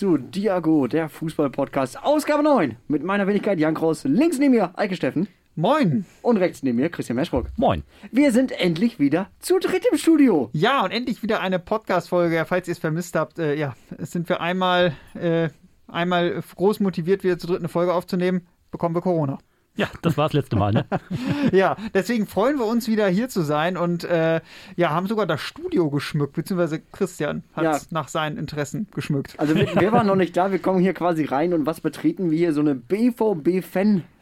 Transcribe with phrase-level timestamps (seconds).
[0.00, 2.74] zu Diago, der Fußball-Podcast, Ausgabe 9.
[2.88, 6.06] Mit meiner Wenigkeit Jan Kraus, links neben mir Eike Steffen Moin.
[6.22, 7.48] und rechts neben mir Christian Meschbrock.
[7.58, 7.82] Moin.
[8.10, 10.48] Wir sind endlich wieder zu dritt im Studio.
[10.54, 12.46] Ja, und endlich wieder eine Podcast-Folge.
[12.48, 15.50] Falls ihr es vermisst habt, äh, ja, sind wir einmal, äh,
[15.86, 19.36] einmal groß motiviert, wieder zu dritt eine Folge aufzunehmen, bekommen wir Corona.
[19.76, 20.84] Ja, das war das letzte Mal, ne?
[21.52, 24.40] Ja, deswegen freuen wir uns wieder hier zu sein und äh,
[24.76, 27.88] ja, haben sogar das Studio geschmückt, beziehungsweise Christian hat es Ja.
[27.90, 29.34] nach seinen Interessen geschmückt.
[29.38, 32.30] Also wir, wir waren noch nicht da, wir kommen hier quasi rein und was betreten
[32.30, 32.52] wir hier?
[32.52, 32.74] So eine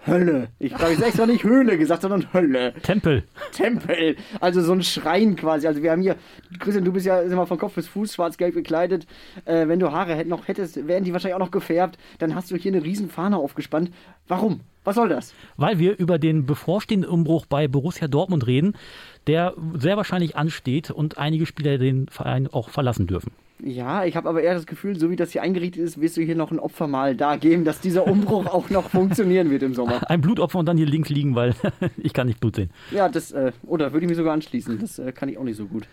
[0.09, 0.49] BVB-Fan-Hölle.
[0.59, 2.75] Ich glaube, ich extra nicht Höhle gesagt, sondern Hölle.
[2.83, 3.25] Tempel.
[3.53, 5.67] Tempel, also so ein Schrein quasi.
[5.67, 6.17] Also wir haben hier,
[6.59, 9.07] Christian, du bist ja immer von Kopf bis Fuß schwarz-gelb gekleidet.
[9.45, 11.99] Äh, wenn du Haare noch hättest, wären die wahrscheinlich auch noch gefärbt.
[12.19, 13.91] Dann hast du hier eine riesen Fahne aufgespannt.
[14.27, 14.61] Warum?
[14.85, 15.35] Was soll das?
[15.57, 18.75] Weil wir über den bevorstehenden Umbruch bei Borussia Dortmund reden,
[19.27, 23.33] der sehr wahrscheinlich ansteht und einige Spieler den Verein auch verlassen dürfen.
[23.63, 26.23] Ja, ich habe aber eher das Gefühl, so wie das hier eingerichtet ist, wirst du
[26.23, 30.09] hier noch ein Opfermahl da geben, dass dieser Umbruch auch noch funktionieren wird im Sommer.
[30.09, 31.55] Ein Blutopfer und dann hier links liegen, weil
[31.97, 32.71] ich kann nicht Blut sehen.
[32.93, 34.79] Ja, das, äh, oder würde ich mir sogar anschließen.
[34.79, 35.89] Das äh, kann ich auch nicht so gut.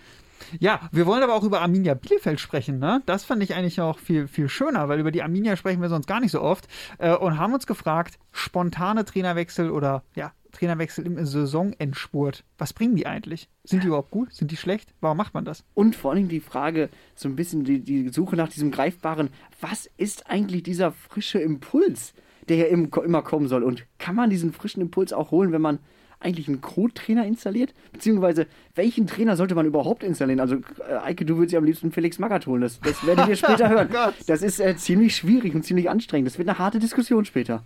[0.60, 2.78] Ja, wir wollen aber auch über Arminia Bielefeld sprechen.
[2.78, 3.02] Ne?
[3.06, 6.08] Das fand ich eigentlich auch viel, viel schöner, weil über die Arminia sprechen wir sonst
[6.08, 6.68] gar nicht so oft.
[6.98, 12.44] Äh, und haben uns gefragt, spontane Trainerwechsel oder ja, Trainerwechsel im Saisonendspurt.
[12.58, 13.50] Was bringen die eigentlich?
[13.64, 14.34] Sind die überhaupt gut?
[14.34, 14.94] Sind die schlecht?
[15.02, 15.64] Warum macht man das?
[15.74, 19.90] Und vor allem die Frage, so ein bisschen die, die Suche nach diesem Greifbaren, was
[19.98, 22.14] ist eigentlich dieser frische Impuls,
[22.48, 23.64] der ja im, immer kommen soll?
[23.64, 25.80] Und kann man diesen frischen Impuls auch holen, wenn man
[26.20, 27.74] eigentlich einen Co-Trainer installiert?
[27.92, 30.40] Beziehungsweise, welchen Trainer sollte man überhaupt installieren?
[30.40, 32.62] Also, äh, Eike, du würdest ja am liebsten Felix Magath holen.
[32.62, 33.90] Das, das werdet ihr später hören.
[33.92, 34.16] Gott.
[34.28, 36.28] Das ist äh, ziemlich schwierig und ziemlich anstrengend.
[36.28, 37.64] Das wird eine harte Diskussion später.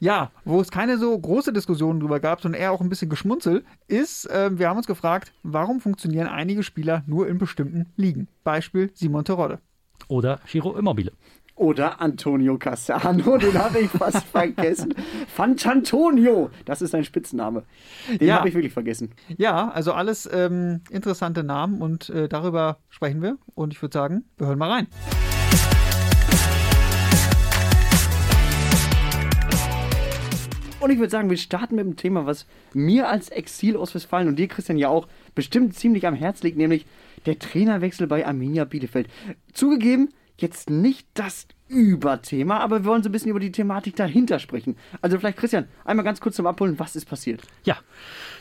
[0.00, 3.64] Ja, wo es keine so große Diskussion drüber gab, sondern eher auch ein bisschen Geschmunzel,
[3.86, 8.26] ist, äh, wir haben uns gefragt, warum funktionieren einige Spieler nur in bestimmten Ligen?
[8.42, 9.58] Beispiel Simon Terodde.
[10.08, 11.12] Oder Giro Immobile.
[11.54, 14.94] Oder Antonio Cassano, den habe ich fast vergessen.
[15.28, 17.64] Fantantonio, das ist sein Spitzname.
[18.18, 18.38] Den Ja.
[18.38, 19.10] habe ich wirklich vergessen.
[19.36, 23.36] Ja, also alles ähm, interessante Namen und äh, darüber sprechen wir.
[23.54, 24.86] Und ich würde sagen, wir hören mal rein.
[30.80, 34.28] Und ich würde sagen, wir starten mit dem Thema, was mir als Exil aus Westfalen
[34.28, 36.86] und dir, Christian, ja auch bestimmt ziemlich am Herz liegt, nämlich
[37.26, 39.08] der Trainerwechsel bei Arminia Bielefeld.
[39.52, 40.08] Zugegeben,
[40.38, 44.76] jetzt nicht das Überthema, aber wir wollen so ein bisschen über die Thematik dahinter sprechen.
[45.02, 47.42] Also vielleicht, Christian, einmal ganz kurz zum Abholen, was ist passiert?
[47.64, 47.76] Ja,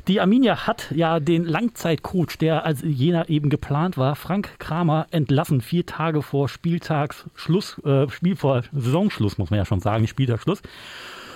[0.07, 5.59] die Arminia hat ja den Langzeitcoach, der als jener eben geplant war, Frank Kramer, entlassen.
[5.59, 10.61] Vier Tage vor Spieltagsschluss, äh, Spiel vor Saisonschluss, muss man ja schon sagen, Spieltagsschluss.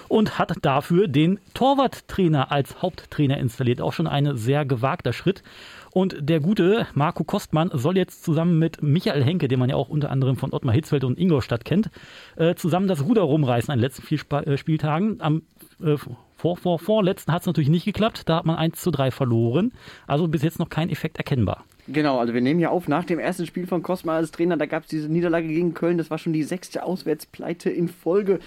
[0.07, 3.81] Und hat dafür den Torwarttrainer als Haupttrainer installiert.
[3.81, 5.43] Auch schon ein sehr gewagter Schritt.
[5.91, 9.89] Und der gute Marco Kostmann soll jetzt zusammen mit Michael Henke, den man ja auch
[9.89, 11.91] unter anderem von Ottmar Hitzfeld und Ingolstadt kennt,
[12.35, 15.21] äh, zusammen das Ruder rumreißen an den letzten vier Spa äh, Spieltagen.
[15.21, 15.43] Am
[15.83, 15.97] äh,
[16.35, 18.27] vor, vor, vorletzten hat es natürlich nicht geklappt.
[18.27, 19.71] Da hat man 1 zu 3 verloren.
[20.07, 21.63] Also bis jetzt noch kein Effekt erkennbar.
[21.87, 24.65] Genau, also wir nehmen ja auf, nach dem ersten Spiel von Kosma als Trainer, da
[24.65, 28.39] gab es diese Niederlage gegen Köln, das war schon die sechste Auswärtspleite in Folge.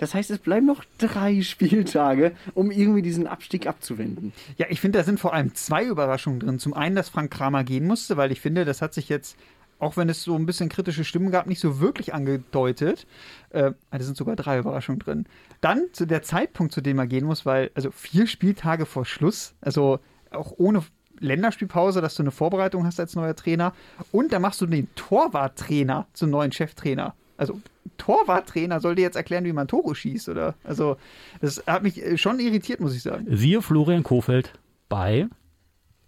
[0.00, 4.32] Das heißt, es bleiben noch drei Spieltage, um irgendwie diesen Abstieg abzuwenden.
[4.56, 6.58] Ja, ich finde, da sind vor allem zwei Überraschungen drin.
[6.58, 9.36] Zum einen, dass Frank Kramer gehen musste, weil ich finde, das hat sich jetzt,
[9.78, 13.06] auch wenn es so ein bisschen kritische Stimmen gab, nicht so wirklich angedeutet.
[13.50, 15.26] Äh, da sind sogar drei Überraschungen drin.
[15.60, 19.54] Dann zu der Zeitpunkt, zu dem er gehen muss, weil, also vier Spieltage vor Schluss,
[19.60, 20.00] also
[20.30, 20.82] auch ohne
[21.18, 23.74] Länderspielpause, dass du eine Vorbereitung hast als neuer Trainer.
[24.12, 27.14] Und da machst du den Torwarttrainer zum neuen Cheftrainer.
[27.36, 27.60] Also
[28.00, 30.54] Torwarttrainer soll dir jetzt erklären, wie man Tore schießt, oder?
[30.64, 30.96] Also
[31.40, 33.26] das hat mich äh, schon irritiert, muss ich sagen.
[33.30, 34.52] Siehe Florian Kofeld
[34.88, 35.28] bei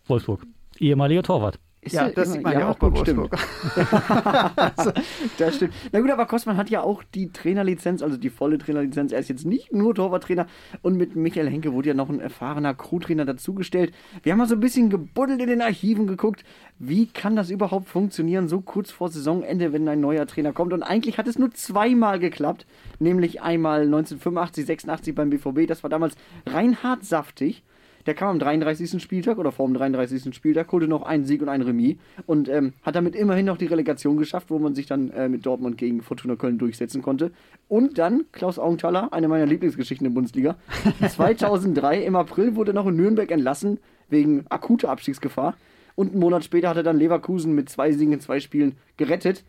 [0.07, 0.45] Wolfsburg.
[0.79, 1.59] Ehemaliger Torwart.
[1.85, 3.19] Ist Ja, das immer- sieht man ja, ja, auch bei gut, stimmt.
[3.33, 3.41] Wolfsburg.
[5.39, 5.75] Das stimmt.
[5.91, 9.11] Na gut, aber Kostmann hat ja auch die Trainerlizenz, also die volle Trainerlizenz.
[9.11, 10.47] Er ist jetzt nicht nur Torwarttrainer
[10.83, 13.93] und mit Michael Henke wurde ja noch ein erfahrener Crewtrainer dazugestellt.
[14.23, 16.45] Wir haben mal so ein bisschen gebuddelt in den Archiven geguckt,
[16.79, 20.73] wie kann das überhaupt funktionieren, so kurz vor Saisonende, wenn ein neuer Trainer kommt.
[20.73, 22.65] Und eigentlich hat es nur zweimal geklappt,
[23.01, 25.67] nämlich einmal 1985, 86 beim BVB.
[25.67, 26.15] Das war damals
[26.47, 27.65] Reinhard Saftig.
[28.07, 29.03] Der kam am 33.
[29.03, 30.35] Spieltag oder vor dem 33.
[30.35, 31.97] Spieltag, holte noch einen Sieg und ein Remis
[32.27, 35.47] und ähm, hat damit immerhin noch die Relegation geschafft, wo man sich dann äh, mit
[35.47, 37.31] Dortmund gegen Fortuna Köln durchsetzen konnte.
[37.69, 40.57] Und dann Klaus Augenthaler, eine meiner Lieblingsgeschichten in der Bundesliga.
[41.09, 43.79] 2003 im April wurde er noch in Nürnberg entlassen
[44.09, 45.55] wegen akuter Abstiegsgefahr.
[45.95, 49.45] Und einen Monat später hat er dann Leverkusen mit zwei Siegen in zwei Spielen gerettet.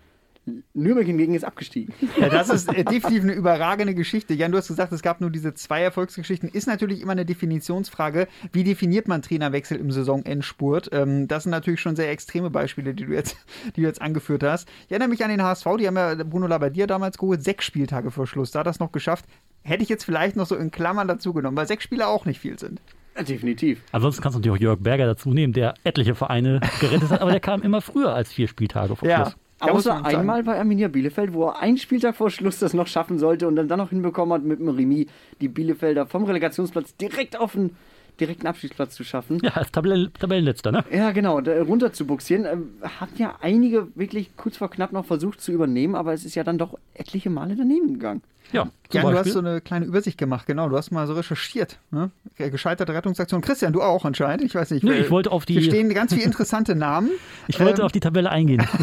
[0.73, 1.93] Nürnberg hingegen ist abgestiegen.
[2.19, 4.33] Ja, das ist äh, definitiv eine überragende Geschichte.
[4.33, 6.49] Jan, du hast gesagt, es gab nur diese zwei Erfolgsgeschichten.
[6.49, 8.27] Ist natürlich immer eine Definitionsfrage.
[8.51, 10.89] Wie definiert man Trainerwechsel im Saisonendspurt?
[10.91, 13.37] Ähm, das sind natürlich schon sehr extreme Beispiele, die du jetzt,
[13.75, 14.67] die du jetzt angeführt hast.
[14.85, 18.11] Ich erinnere mich an den HSV, die haben ja Bruno Labbadia damals geholt, sechs Spieltage
[18.11, 18.51] vor Schluss.
[18.51, 19.25] Da hat das noch geschafft.
[19.63, 22.39] Hätte ich jetzt vielleicht noch so in Klammern dazu genommen, weil sechs Spiele auch nicht
[22.39, 22.81] viel sind.
[23.15, 23.81] Ja, definitiv.
[23.91, 27.31] Ansonsten kannst du natürlich auch Jörg Berger dazu nehmen, der etliche Vereine gerettet hat, aber
[27.31, 29.17] der kam immer früher als vier Spieltage vor Ja.
[29.17, 29.35] Schluss.
[29.35, 33.19] Muss Außer einmal bei Arminia Bielefeld, wo er einen Spieltag vor Schluss das noch schaffen
[33.19, 35.07] sollte und dann, dann noch hinbekommen hat, mit dem Remis
[35.41, 37.75] die Bielefelder vom Relegationsplatz direkt auf den
[38.19, 39.39] direkten Abstiegsplatz zu schaffen.
[39.43, 40.83] Ja, als Tabellen Tabellenletzter, ne?
[40.91, 42.45] Ja, genau, runter zu buxieren.
[42.81, 46.43] Hat ja einige wirklich kurz vor knapp noch versucht zu übernehmen, aber es ist ja
[46.43, 48.21] dann doch etliche Male daneben gegangen.
[48.53, 49.33] Ja, Jan, du hast Beispiel.
[49.33, 50.69] so eine kleine Übersicht gemacht, genau.
[50.69, 51.79] Du hast mal so recherchiert.
[51.89, 52.11] Ne?
[52.37, 53.41] Gescheiterte Rettungsaktion.
[53.41, 54.43] Christian, du auch anscheinend.
[54.45, 54.83] Ich weiß nicht.
[54.83, 57.09] Nö, weil ich wollte auf die- Hier stehen ganz viele interessante Namen.
[57.47, 58.63] ich wollte ähm, auf die Tabelle eingehen.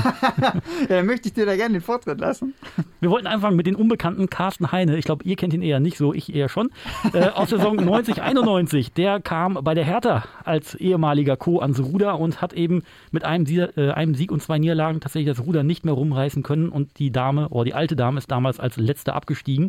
[0.40, 2.54] Ja, dann möchte ich dir da gerne den Vortritt lassen.
[3.00, 4.96] Wir wollten anfangen mit den unbekannten Carsten Heine.
[4.96, 6.70] Ich glaube, ihr kennt ihn eher nicht so, ich eher schon.
[7.12, 8.92] Äh, aus Saison 90, 91.
[8.92, 11.60] Der kam bei der Hertha als ehemaliger Co.
[11.60, 13.46] ans Ruder und hat eben mit einem,
[13.76, 16.68] äh, einem Sieg und zwei Niederlagen tatsächlich das Ruder nicht mehr rumreißen können.
[16.70, 19.59] Und die Dame, oder die alte Dame, ist damals als letzter abgestiegen.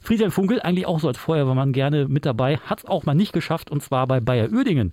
[0.00, 3.32] Friedhelm Funkel, eigentlich auch so als Feuerwehrmann gerne mit dabei, hat es auch mal nicht
[3.32, 4.92] geschafft und zwar bei Bayer Uerdingen.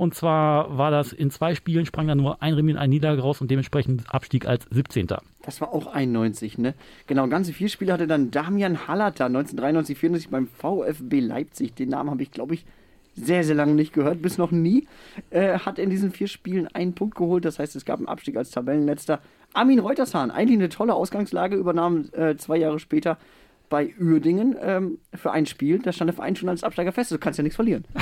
[0.00, 3.20] Und zwar war das in zwei Spielen, sprang da nur ein Remis und ein Niederlage
[3.20, 5.08] raus und dementsprechend Abstieg als 17.
[5.42, 6.74] Das war auch 91, ne?
[7.06, 11.74] Genau, ganze vier Spiele hatte dann Damian Hallater 1993, 94 beim VfB Leipzig.
[11.74, 12.64] Den Namen habe ich, glaube ich,
[13.14, 14.86] sehr, sehr lange nicht gehört, bis noch nie.
[15.28, 18.38] Äh, hat in diesen vier Spielen einen Punkt geholt, das heißt, es gab einen Abstieg
[18.38, 19.20] als Tabellenletzter.
[19.52, 23.18] Armin Reutershahn, eigentlich eine tolle Ausgangslage, übernahm äh, zwei Jahre später
[23.70, 25.78] bei Uerdingen ähm, für ein Spiel.
[25.78, 27.12] Da stand der Verein schon als Absteiger fest.
[27.12, 27.84] Du kannst ja nichts verlieren.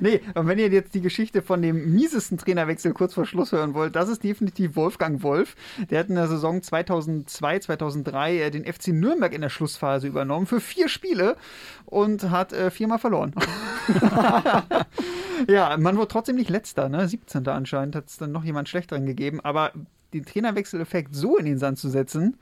[0.00, 3.74] Nee, und wenn ihr jetzt die Geschichte von dem miesesten Trainerwechsel kurz vor Schluss hören
[3.74, 5.54] wollt, das ist definitiv Wolfgang Wolf.
[5.90, 10.46] Der hat in der Saison 2002, 2003 äh, den FC Nürnberg in der Schlussphase übernommen
[10.46, 11.36] für vier Spiele
[11.84, 13.34] und hat äh, viermal verloren.
[15.48, 17.06] ja, man wurde trotzdem nicht letzter, ne?
[17.06, 17.46] 17.
[17.48, 19.72] anscheinend hat es dann noch jemand schlechteren gegeben, aber
[20.14, 22.38] den Trainerwechseleffekt so in den Sand zu setzen,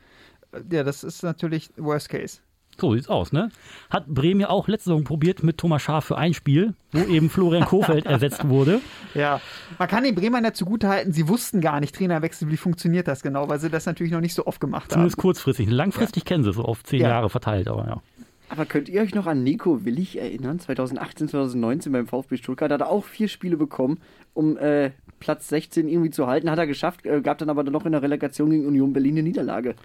[0.70, 2.38] ja, das ist natürlich Worst Case.
[2.80, 3.50] So sieht's aus, ne?
[3.90, 7.28] Hat Bremen ja auch letzte Saison probiert mit Thomas Schaaf für ein Spiel, wo eben
[7.28, 8.80] Florian Kofeld ersetzt wurde.
[9.14, 9.40] Ja,
[9.78, 13.48] man kann den Bremern ja zugutehalten, sie wussten gar nicht, Trainerwechsel, wie funktioniert das genau,
[13.48, 14.92] weil sie das natürlich noch nicht so oft gemacht haben.
[14.92, 15.68] Zumindest kurzfristig.
[15.68, 17.08] Langfristig kennen sie es so auf zehn Ja.
[17.10, 18.02] Jahre verteilt, aber ja.
[18.48, 20.58] Aber könnt ihr euch noch an Nico Willig erinnern?
[20.58, 23.98] 2018, 2019 beim VfB Stuttgart hat er auch vier Spiele bekommen,
[24.32, 26.50] um äh, Platz 16 irgendwie zu halten.
[26.50, 29.22] Hat er geschafft, äh, gab dann aber noch in der Relegation gegen Union Berlin eine
[29.22, 29.76] Niederlage.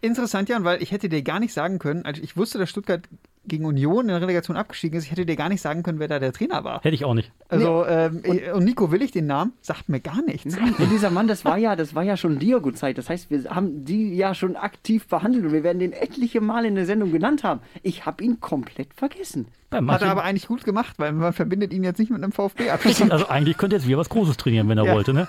[0.00, 3.08] Interessant, Jan, weil ich hätte dir gar nicht sagen können, also ich wusste, dass Stuttgart
[3.46, 6.08] gegen Union in der Relegation abgestiegen ist, ich hätte dir gar nicht sagen können, wer
[6.08, 6.80] da der Trainer war.
[6.82, 7.32] Hätte ich auch nicht.
[7.48, 8.22] Also, ähm,
[8.54, 10.56] und, Nico Willig, den Namen, sagt mir gar nichts.
[10.56, 12.98] Nein, und dieser Mann, das war ja, das war ja schon Diogo-Zeit.
[12.98, 16.64] Das heißt, wir haben die ja schon aktiv behandelt und wir werden den etliche Mal
[16.64, 17.60] in der Sendung genannt haben.
[17.82, 19.46] Ich habe ihn komplett vergessen.
[19.70, 22.32] Bei Hat er aber eigentlich gut gemacht, weil man verbindet ihn jetzt nicht mit einem
[22.32, 23.10] VfB-Abstieg.
[23.10, 24.94] also eigentlich könnte jetzt wieder was Großes trainieren, wenn er Ja.
[24.94, 25.26] wollte, ne?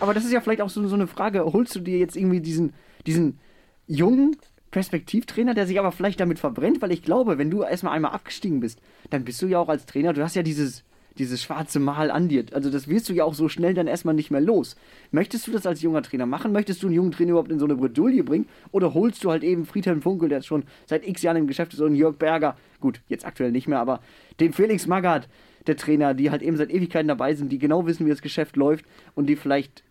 [0.00, 1.44] Aber das ist ja vielleicht auch so, so eine Frage.
[1.44, 2.74] Holst du dir jetzt irgendwie diesen,
[3.06, 3.38] diesen
[3.86, 4.36] jungen
[4.70, 6.82] Perspektivtrainer, der sich aber vielleicht damit verbrennt?
[6.82, 8.80] Weil ich glaube, wenn du erstmal einmal abgestiegen bist,
[9.10, 10.84] dann bist du ja auch als Trainer, du hast ja dieses,
[11.18, 12.44] dieses schwarze Mal an dir.
[12.52, 14.76] Also das wirst du ja auch so schnell dann erstmal nicht mehr los.
[15.10, 16.52] Möchtest du das als junger Trainer machen?
[16.52, 18.46] Möchtest du einen jungen Trainer überhaupt in so eine Bredouille bringen?
[18.70, 21.80] Oder holst du halt eben Friedhelm Funkel, der schon seit x Jahren im Geschäft ist,
[21.80, 24.00] und Jörg Berger, gut, jetzt aktuell nicht mehr, aber
[24.40, 25.28] den Felix Magath,
[25.66, 28.56] der Trainer, die halt eben seit Ewigkeiten dabei sind, die genau wissen, wie das Geschäft
[28.56, 28.84] läuft
[29.14, 29.82] und die vielleicht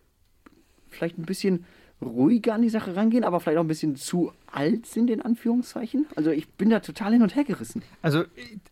[0.88, 1.64] vielleicht ein bisschen
[2.00, 6.06] ruhiger an die Sache rangehen, aber vielleicht auch ein bisschen zu alt sind, in Anführungszeichen.
[6.14, 7.82] Also ich bin da total hin und her gerissen.
[8.02, 8.24] Also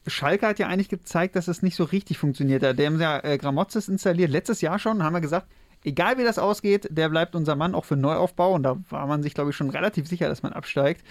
[0.06, 2.62] Schalke hat ja eigentlich gezeigt, dass es nicht so richtig funktioniert.
[2.62, 5.48] Der haben ja äh, Gramozis installiert, letztes Jahr schon, haben wir gesagt,
[5.84, 8.54] egal wie das ausgeht, der bleibt unser Mann auch für Neuaufbau.
[8.54, 11.04] Und da war man sich, glaube ich, schon relativ sicher, dass man absteigt.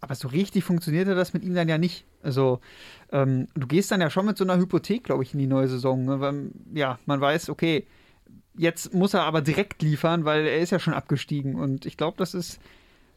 [0.00, 2.04] Aber so richtig funktionierte das mit ihm dann ja nicht.
[2.22, 2.60] Also
[3.10, 5.68] ähm, du gehst dann ja schon mit so einer Hypothek, glaube ich, in die neue
[5.68, 6.04] Saison.
[6.04, 6.20] Ne?
[6.20, 7.86] Weil, ja, man weiß, okay,
[8.56, 11.54] jetzt muss er aber direkt liefern, weil er ist ja schon abgestiegen.
[11.54, 12.60] Und ich glaube, das ist,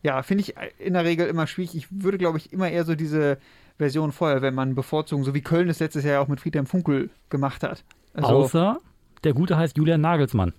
[0.04, 1.76] ja, finde ich in der Regel immer schwierig.
[1.76, 3.38] Ich würde, glaube ich, immer eher so diese
[3.78, 7.64] Version Feuerwehrmann bevorzugen, so wie Köln es letztes Jahr ja auch mit Friedhelm Funkel gemacht
[7.64, 7.84] hat.
[8.14, 8.80] Also, Außer
[9.24, 10.54] der Gute heißt Julian Nagelsmann.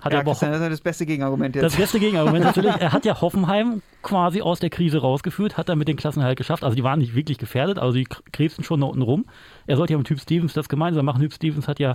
[0.00, 1.64] Hat ja, aber Christian, das ist ja das beste Gegenargument jetzt.
[1.64, 2.74] Das beste Gegenargument natürlich.
[2.74, 6.64] Er hat ja Hoffenheim quasi aus der Krise rausgeführt, hat er mit den Klassenhalt geschafft.
[6.64, 9.24] Also die waren nicht wirklich gefährdet, also die krebsten schon da unten rum.
[9.66, 11.20] Er sollte ja mit Typ Stevens das gemeinsam machen.
[11.20, 11.94] Typ Stevens hat ja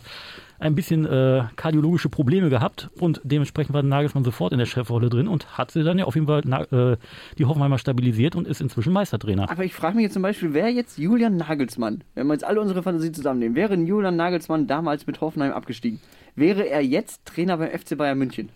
[0.60, 5.28] ein bisschen äh, kardiologische Probleme gehabt und dementsprechend war Nagelsmann sofort in der Chefrolle drin
[5.28, 6.98] und hat sie dann ja auf jeden Fall na, äh,
[7.38, 9.50] die Hoffenheimer stabilisiert und ist inzwischen Meistertrainer.
[9.50, 12.60] Aber ich frage mich jetzt zum Beispiel, wer jetzt Julian Nagelsmann, wenn wir jetzt alle
[12.62, 16.00] unsere Fantasie zusammennehmen, wäre Julian Nagelsmann damals mit Hoffenheim abgestiegen?
[16.36, 18.50] Wäre er jetzt Trainer beim FC Bayern München?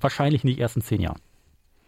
[0.00, 1.18] Wahrscheinlich nicht erst in zehn Jahren.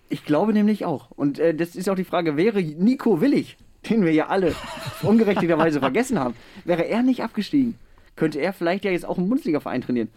[0.09, 1.11] Ich glaube nämlich auch.
[1.11, 3.57] Und äh, das ist auch die Frage, wäre Nico Willig,
[3.89, 4.55] den wir ja alle
[5.03, 6.35] ungerechterweise vergessen haben,
[6.65, 7.77] wäre er nicht abgestiegen,
[8.17, 10.09] könnte er vielleicht ja jetzt auch im Bundesliga-Verein trainieren.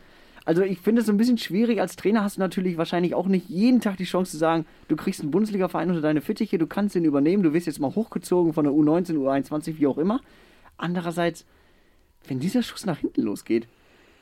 [0.45, 1.81] Also ich finde es so ein bisschen schwierig.
[1.81, 4.95] Als Trainer hast du natürlich wahrscheinlich auch nicht jeden Tag die Chance zu sagen, du
[4.95, 8.53] kriegst einen Bundesliga-Verein unter deine Fittiche, du kannst ihn übernehmen, du wirst jetzt mal hochgezogen
[8.53, 10.21] von der U19, U21, wie auch immer.
[10.77, 11.45] Andererseits,
[12.29, 13.67] wenn dieser Schuss nach hinten losgeht,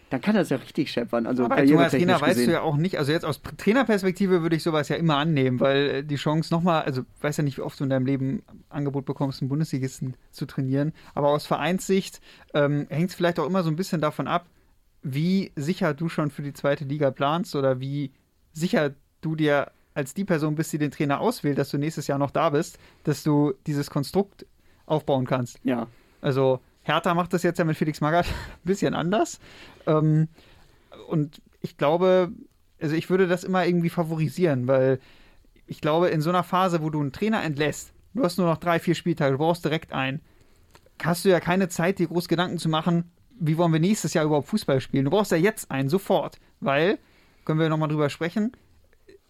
[0.09, 1.25] dann kann das ja richtig scheppern.
[1.25, 2.47] Also Aber als junger Trainer weißt gesehen.
[2.47, 5.87] du ja auch nicht, also jetzt aus Trainerperspektive würde ich sowas ja immer annehmen, weil
[5.87, 9.05] äh, die Chance nochmal, also weiß ja nicht, wie oft du in deinem Leben Angebot
[9.05, 12.21] bekommst, einen Bundesligisten zu trainieren, aber aus Vereinssicht
[12.53, 14.45] ähm, hängt es vielleicht auch immer so ein bisschen davon ab,
[15.01, 18.11] wie sicher du schon für die zweite Liga planst oder wie
[18.53, 22.19] sicher du dir als die Person bist, die den Trainer auswählt, dass du nächstes Jahr
[22.19, 24.45] noch da bist, dass du dieses Konstrukt
[24.85, 25.59] aufbauen kannst.
[25.63, 25.87] Ja.
[26.21, 29.39] Also Hertha macht das jetzt ja mit Felix Magath ein bisschen anders.
[29.87, 30.27] Ähm,
[31.09, 32.31] und ich glaube,
[32.79, 34.99] also ich würde das immer irgendwie favorisieren, weil
[35.67, 38.57] ich glaube, in so einer Phase, wo du einen Trainer entlässt, du hast nur noch
[38.57, 40.21] drei, vier Spieltage, du brauchst direkt einen,
[41.03, 44.25] hast du ja keine Zeit, dir groß Gedanken zu machen, wie wollen wir nächstes Jahr
[44.25, 45.05] überhaupt Fußball spielen.
[45.05, 46.99] Du brauchst ja jetzt einen, sofort, weil,
[47.45, 48.51] können wir nochmal drüber sprechen,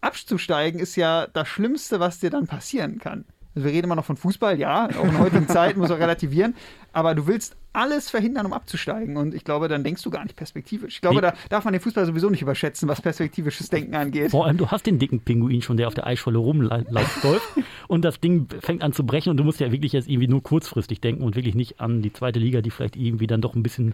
[0.02, 3.26] abzusteigen ist ja das Schlimmste, was dir dann passieren kann.
[3.56, 6.56] Also wir reden immer noch von Fußball, ja, auch in heutigen Zeit muss man relativieren,
[6.92, 10.36] aber du willst alles verhindern, um abzusteigen und ich glaube, dann denkst du gar nicht
[10.36, 10.96] perspektivisch.
[10.96, 11.22] Ich glaube, Nee.
[11.22, 14.32] da darf man den Fußball sowieso nicht überschätzen, was perspektivisches Denken angeht.
[14.32, 16.86] Vor allem, du hast den dicken Pinguin schon, der auf der Eisscholle rumläuft
[17.88, 20.42] und das Ding fängt an zu brechen und du musst ja wirklich jetzt irgendwie nur
[20.44, 23.64] kurzfristig denken und wirklich nicht an die zweite Liga, die vielleicht irgendwie dann doch ein
[23.64, 23.94] bisschen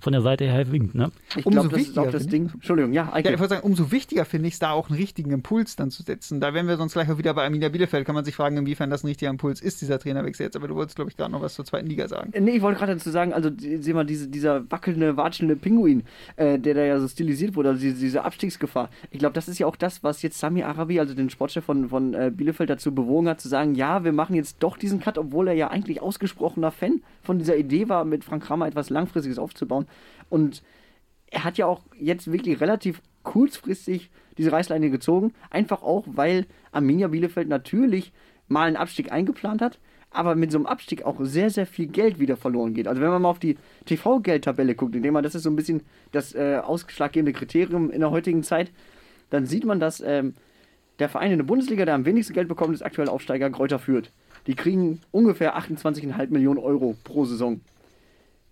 [0.00, 0.94] von der Seite her winkt.
[0.94, 1.10] Ne?
[1.36, 2.50] Ich Umso glaube, das ist wichtiger, auch das finde Ding.
[2.54, 5.30] Entschuldigung, ja, Ja, ich würde sagen, umso wichtiger finde ich es, da auch einen richtigen
[5.30, 6.40] Impuls dann zu setzen.
[6.40, 8.04] Da wären wir sonst gleich auch wieder bei Arminia Bielefeld.
[8.06, 10.56] Kann man sich fragen, inwiefern das ein richtiger Impuls ist, dieser Trainerwechsel jetzt.
[10.56, 12.32] Aber du wolltest, glaube ich, gerade noch was zur zweiten Liga sagen.
[12.38, 16.02] Nee, ich wollte gerade dazu sagen, also die- seh mal, diese, dieser wackelnde, watschelnde Pinguin,
[16.36, 18.90] äh, der da ja so stilisiert wurde, also diese, diese Abstiegsgefahr.
[19.10, 21.88] Ich glaube, das ist ja auch das, was jetzt Sami Arabi, also den Sportchef von,
[21.88, 25.18] von äh, Bielefeld, dazu bewogen hat, zu sagen, ja, wir machen jetzt doch diesen Cut,
[25.18, 29.38] obwohl er ja eigentlich ausgesprochener Fan von dieser Idee war, mit Frank Kramer etwas Langfristiges
[29.38, 29.86] aufzubauen.
[30.28, 30.62] Und
[31.30, 37.08] er hat ja auch jetzt wirklich relativ kurzfristig diese Reißleine gezogen, einfach auch, weil Arminia
[37.08, 38.12] Bielefeld natürlich
[38.48, 39.78] mal einen Abstieg eingeplant hat,
[40.12, 42.88] aber mit so einem Abstieg auch sehr, sehr viel Geld wieder verloren geht.
[42.88, 45.82] Also wenn man mal auf die TV-Geldtabelle guckt, indem man, das ist so ein bisschen
[46.12, 48.70] das äh, ausschlaggebende Kriterium in der heutigen Zeit,
[49.30, 50.34] dann sieht man, dass ähm,
[50.98, 54.10] der Verein in der Bundesliga, der am wenigsten Geld bekommt, ist aktuell Aufsteiger Kräuter Fürth.
[54.46, 57.60] Die kriegen ungefähr 28,5 Millionen Euro pro Saison.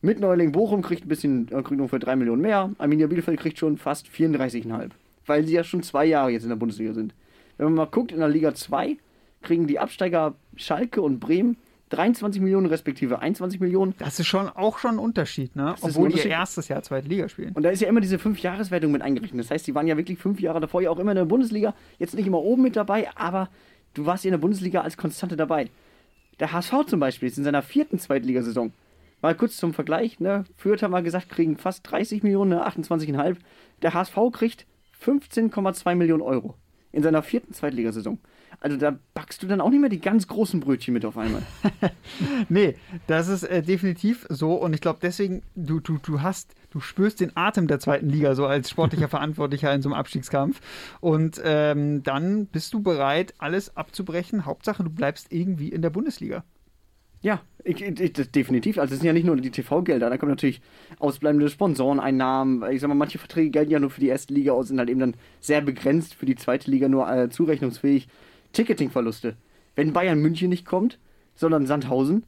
[0.03, 2.71] Mit Neuling Bochum kriegt ein bisschen, äh, kriegt ungefähr 3 Millionen mehr.
[2.79, 4.91] Arminia Bielefeld kriegt schon fast 34,5.
[5.27, 7.15] Weil sie ja schon zwei Jahre jetzt in der Bundesliga sind.
[7.59, 8.97] Wenn man mal guckt, in der Liga 2
[9.43, 11.57] kriegen die Absteiger Schalke und Bremen
[11.91, 13.95] 23 Millionen respektive 21 Millionen.
[13.99, 15.71] Das ist schon auch schon ein Unterschied, ne?
[15.71, 16.31] ein Obwohl die Unterschied.
[16.31, 17.53] erstes Jahr zweite Liga spielen.
[17.55, 19.45] Und da ist ja immer diese Fünf-Jahreswertung mit eingerechnet.
[19.45, 21.75] Das heißt, die waren ja wirklich fünf Jahre davor ja auch immer in der Bundesliga.
[21.99, 23.49] Jetzt nicht immer oben mit dabei, aber
[23.95, 25.69] du warst ja in der Bundesliga als Konstante dabei.
[26.39, 28.73] Der HSV zum Beispiel ist in seiner vierten Zweitligasaison.
[29.21, 30.45] Mal kurz zum Vergleich, ne?
[30.57, 32.67] Fürth haben wir gesagt, kriegen fast 30 Millionen, ne?
[32.67, 33.37] 28,5.
[33.83, 34.65] Der HSV kriegt
[35.05, 36.55] 15,2 Millionen Euro
[36.93, 38.19] in seiner vierten Zweitligasaison.
[38.59, 41.43] Also da backst du dann auch nicht mehr die ganz großen Brötchen mit auf einmal.
[42.49, 42.77] Nee,
[43.07, 47.21] das ist äh, definitiv so und ich glaube deswegen, du, du, du hast, du spürst
[47.21, 50.61] den Atem der zweiten Liga so als sportlicher Verantwortlicher in so einem Abstiegskampf
[51.01, 54.45] und ähm, dann bist du bereit, alles abzubrechen.
[54.45, 56.45] Hauptsache, du bleibst irgendwie in der Bundesliga.
[57.23, 58.79] Ja, ich, ich, das definitiv.
[58.79, 60.63] Also es sind ja nicht nur die TV-Gelder, da kommen natürlich
[60.99, 62.71] ausbleibende Sponsoreneinnahmen.
[62.73, 64.89] Ich sag mal, manche Verträge gelten ja nur für die erste Liga aus, sind halt
[64.89, 68.09] eben dann sehr begrenzt für die zweite Liga nur äh, zurechnungsfähig.
[68.53, 69.37] Ticketingverluste.
[69.77, 70.99] Wenn Bayern München nicht kommt,
[71.35, 72.25] sondern Sandhausen,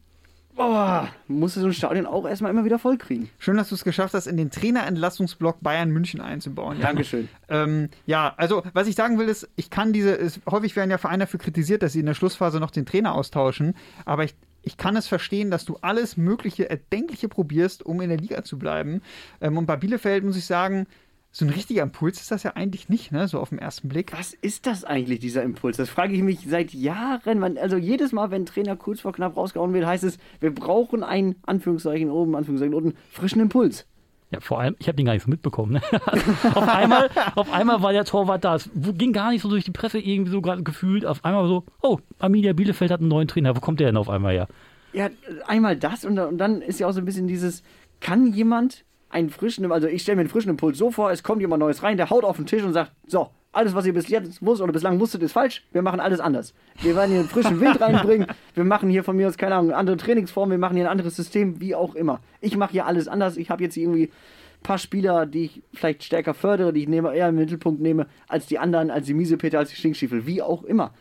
[0.55, 3.31] boah, musst du so ein Stadion auch erstmal immer wieder voll kriegen.
[3.39, 6.79] Schön, dass du es geschafft hast, in den Trainerentlassungsblock Bayern München einzubauen.
[6.79, 6.87] Ja.
[6.87, 7.29] Dankeschön.
[7.49, 10.99] Ähm, ja, also was ich sagen will ist, ich kann diese, ist, häufig werden ja
[10.99, 13.75] Vereine dafür kritisiert, dass sie in der Schlussphase noch den Trainer austauschen,
[14.05, 18.19] aber ich, ich kann es verstehen, dass du alles mögliche Erdenkliche probierst, um in der
[18.19, 19.03] Liga zu bleiben.
[19.41, 20.87] Ähm, und bei Bielefeld muss ich sagen,
[21.35, 24.13] so ein richtiger Impuls ist das ja eigentlich nicht, ne, so auf den ersten Blick.
[24.13, 25.79] Was ist das eigentlich, dieser Impuls?
[25.79, 27.39] Das frage ich mich seit Jahren.
[27.39, 30.55] Man, also jedes Mal, wenn ein Trainer kurz vor knapp rausgehauen wird, heißt es, wir
[30.55, 33.87] brauchen einen, Anführungszeichen oben, Anführungszeichen unten, frischen Impuls.
[34.31, 35.73] Ja, vor allem, ich habe den gar nicht so mitbekommen.
[35.73, 35.83] Ne?
[36.55, 38.55] auf, einmal, auf einmal war der Torwart da.
[38.57, 41.05] Es ging gar nicht so durch die Presse irgendwie so gerade gefühlt.
[41.07, 43.57] Auf einmal so, oh, Arminia Bielefeld hat einen neuen Trainer.
[43.57, 44.49] Wo kommt der denn auf einmal her?
[44.93, 45.09] Ja,
[45.47, 47.63] einmal das und, dann- und dann ist ja auch so ein bisschen dieses,
[48.01, 51.41] kann jemand einen frischen, also ich stelle mir einen frischen Impuls so vor, es kommt
[51.41, 54.09] jemand Neues rein, der haut auf den Tisch und sagt, so, alles, was ihr bis
[54.09, 55.63] jetzt wusst oder bislang wusstet, ist falsch.
[55.73, 56.55] Wir machen alles anders.
[56.81, 58.27] Wir werden hier einen frischen Wind reinbringen.
[58.55, 60.51] Wir machen hier von mir aus, keine Ahnung, eine andere Trainingsform.
[60.51, 62.21] Wir machen hier ein anderes System, wie auch immer.
[62.41, 63.37] Ich mache hier alles anders.
[63.37, 66.89] Ich habe jetzt hier irgendwie ein paar Spieler, die ich vielleicht stärker fördere, die ich
[66.89, 70.41] nehme, eher im Mittelpunkt nehme, als die anderen, als die Miesepeter, als die Stinkstiefel, wie
[70.41, 70.95] auch immer.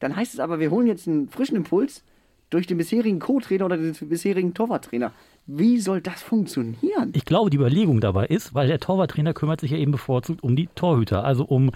[0.00, 2.04] Dann heißt es aber, wir holen jetzt einen frischen Impuls
[2.50, 5.12] durch den bisherigen Co-Trainer oder den bisherigen Torwarttrainer.
[5.46, 7.12] Wie soll das funktionieren?
[7.14, 10.56] Ich glaube, die Überlegung dabei ist, weil der Torwarttrainer kümmert sich ja eben bevorzugt um
[10.56, 11.70] die Torhüter, also um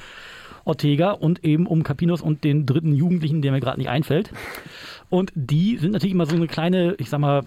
[0.64, 4.32] Ortega und eben um Capinos und den dritten Jugendlichen, der mir gerade nicht einfällt.
[5.08, 7.42] Und die sind natürlich immer so eine kleine, ich sag mal,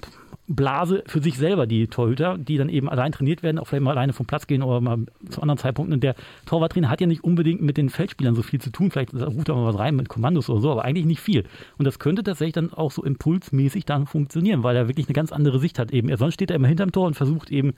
[0.55, 3.91] Blase für sich selber, die Torhüter, die dann eben allein trainiert werden, auch vielleicht mal
[3.91, 5.93] alleine vom Platz gehen oder mal zu anderen Zeitpunkten.
[5.93, 8.91] Und der Torwarttrainer hat ja nicht unbedingt mit den Feldspielern so viel zu tun.
[8.91, 11.43] Vielleicht ruft er mal was rein mit Kommandos oder so, aber eigentlich nicht viel.
[11.77, 15.31] Und das könnte tatsächlich dann auch so impulsmäßig dann funktionieren, weil er wirklich eine ganz
[15.31, 16.09] andere Sicht hat eben.
[16.09, 17.73] Er, sonst steht er immer hinterm Tor und versucht eben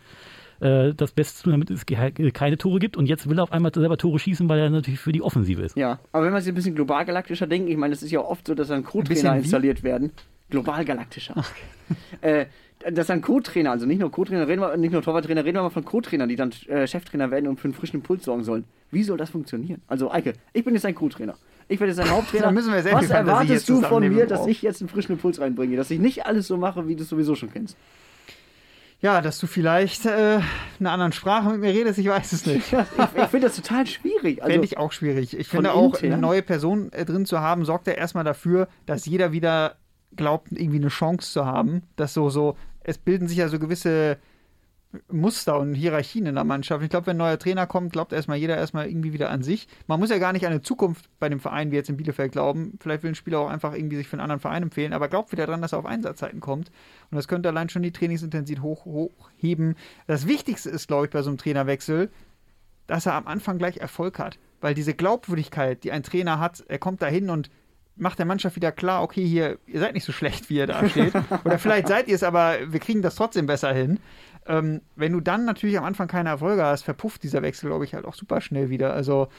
[0.60, 2.98] äh, das Beste zu tun, damit es keine Tore gibt.
[2.98, 5.62] Und jetzt will er auf einmal selber Tore schießen, weil er natürlich für die Offensive
[5.62, 5.78] ist.
[5.78, 8.22] Ja, aber wenn man sich ein bisschen global galaktischer denkt, ich meine, es ist ja
[8.22, 10.12] oft so, dass dann Co-Trainer installiert werden.
[10.50, 11.36] Global galaktischer.
[11.38, 11.98] Okay.
[12.22, 12.46] Äh,
[12.92, 15.70] dass dann Co-Trainer, also nicht nur Co-Trainer, reden wir, nicht nur Torwarttrainer, reden wir mal
[15.70, 18.66] von Co-Trainern, die dann äh, Cheftrainer werden und für einen frischen Impuls sorgen sollen.
[18.92, 19.82] Wie soll das funktionieren?
[19.88, 21.36] Also, Eike, ich bin jetzt ein Co-Trainer.
[21.68, 22.54] Ich werde jetzt ein Haupttrainer.
[22.56, 25.78] Was erwartest du von mir, dass ich jetzt einen frischen Impuls reinbringe?
[25.78, 27.76] Dass ich nicht alles so mache, wie du es sowieso schon kennst?
[29.02, 30.40] Ja, dass du vielleicht äh,
[30.80, 32.74] eine andere Sprache mit mir redest, ich weiß es nicht.
[32.74, 34.42] ich, ich finde das total schwierig.
[34.42, 35.38] Also, finde ich auch schwierig.
[35.38, 36.14] Ich finde auch, intern?
[36.14, 39.76] eine neue Person äh, drin zu haben, sorgt ja erstmal dafür, dass jeder wieder
[40.18, 41.84] glaubt, irgendwie eine Chance zu haben.
[41.96, 44.18] Dass so, so, es bilden sich ja so gewisse
[45.10, 46.84] Muster und Hierarchien in der Mannschaft.
[46.84, 49.68] Ich glaube, wenn ein neuer Trainer kommt, glaubt erstmal jeder erstmal irgendwie wieder an sich.
[49.88, 52.32] Man muss ja gar nicht an eine Zukunft bei dem Verein wie jetzt in Bielefeld
[52.32, 52.78] glauben.
[52.80, 55.32] Vielleicht will ein Spieler auch einfach irgendwie sich für einen anderen Verein empfehlen, aber glaubt
[55.32, 56.72] wieder daran, dass er auf Einsatzzeiten kommt.
[57.12, 59.76] Und das könnte allein schon die Trainingsintensität hoch, hochheben.
[60.08, 62.10] Das Wichtigste ist, glaube ich, bei so einem Trainerwechsel,
[62.88, 64.38] dass er am Anfang gleich Erfolg hat.
[64.62, 67.50] Weil diese Glaubwürdigkeit, die ein Trainer hat, er kommt da hin und
[67.96, 70.88] macht der Mannschaft wieder klar, okay, hier, ihr seid nicht so schlecht, wie ihr da
[70.88, 71.14] steht.
[71.46, 74.00] Oder vielleicht seid ihr es, aber wir kriegen das trotzdem besser hin.
[74.48, 77.94] Ähm, wenn du dann natürlich am Anfang keine Erfolge hast, verpufft dieser Wechsel, glaube ich,
[77.94, 78.94] halt auch super schnell wieder.
[78.94, 79.30] Also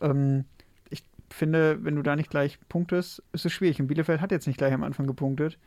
[0.00, 0.44] ähm,
[0.90, 3.80] ich finde, wenn du da nicht gleich punktest, ist es schwierig.
[3.80, 5.58] Und Bielefeld hat jetzt nicht gleich am Anfang gepunktet.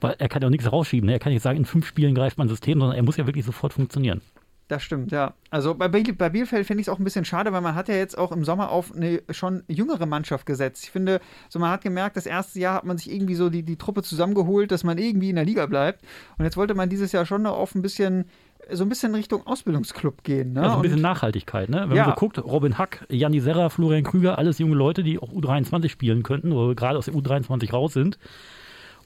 [0.00, 1.06] Weil er kann ja auch nichts rausschieben.
[1.06, 1.14] Ne?
[1.14, 3.26] Er kann nicht sagen, in fünf Spielen greift man ein System, sondern er muss ja
[3.26, 4.20] wirklich sofort funktionieren.
[4.68, 5.34] Das stimmt, ja.
[5.50, 7.94] Also bei, bei Bielefeld finde ich es auch ein bisschen schade, weil man hat ja
[7.94, 10.82] jetzt auch im Sommer auf eine schon jüngere Mannschaft gesetzt.
[10.82, 13.62] Ich finde, so man hat gemerkt, das erste Jahr hat man sich irgendwie so die,
[13.62, 16.02] die Truppe zusammengeholt, dass man irgendwie in der Liga bleibt.
[16.36, 18.24] Und jetzt wollte man dieses Jahr schon auf ein bisschen
[18.72, 20.54] so ein bisschen Richtung Ausbildungsclub gehen.
[20.54, 20.62] Ne?
[20.62, 21.68] Also ein bisschen und, Nachhaltigkeit.
[21.68, 21.84] Ne?
[21.88, 22.06] Wenn ja.
[22.06, 25.88] man so guckt, Robin Hack, Janni Serra, Florian Krüger, alles junge Leute, die auch U23
[25.88, 28.18] spielen könnten oder gerade aus der U23 raus sind.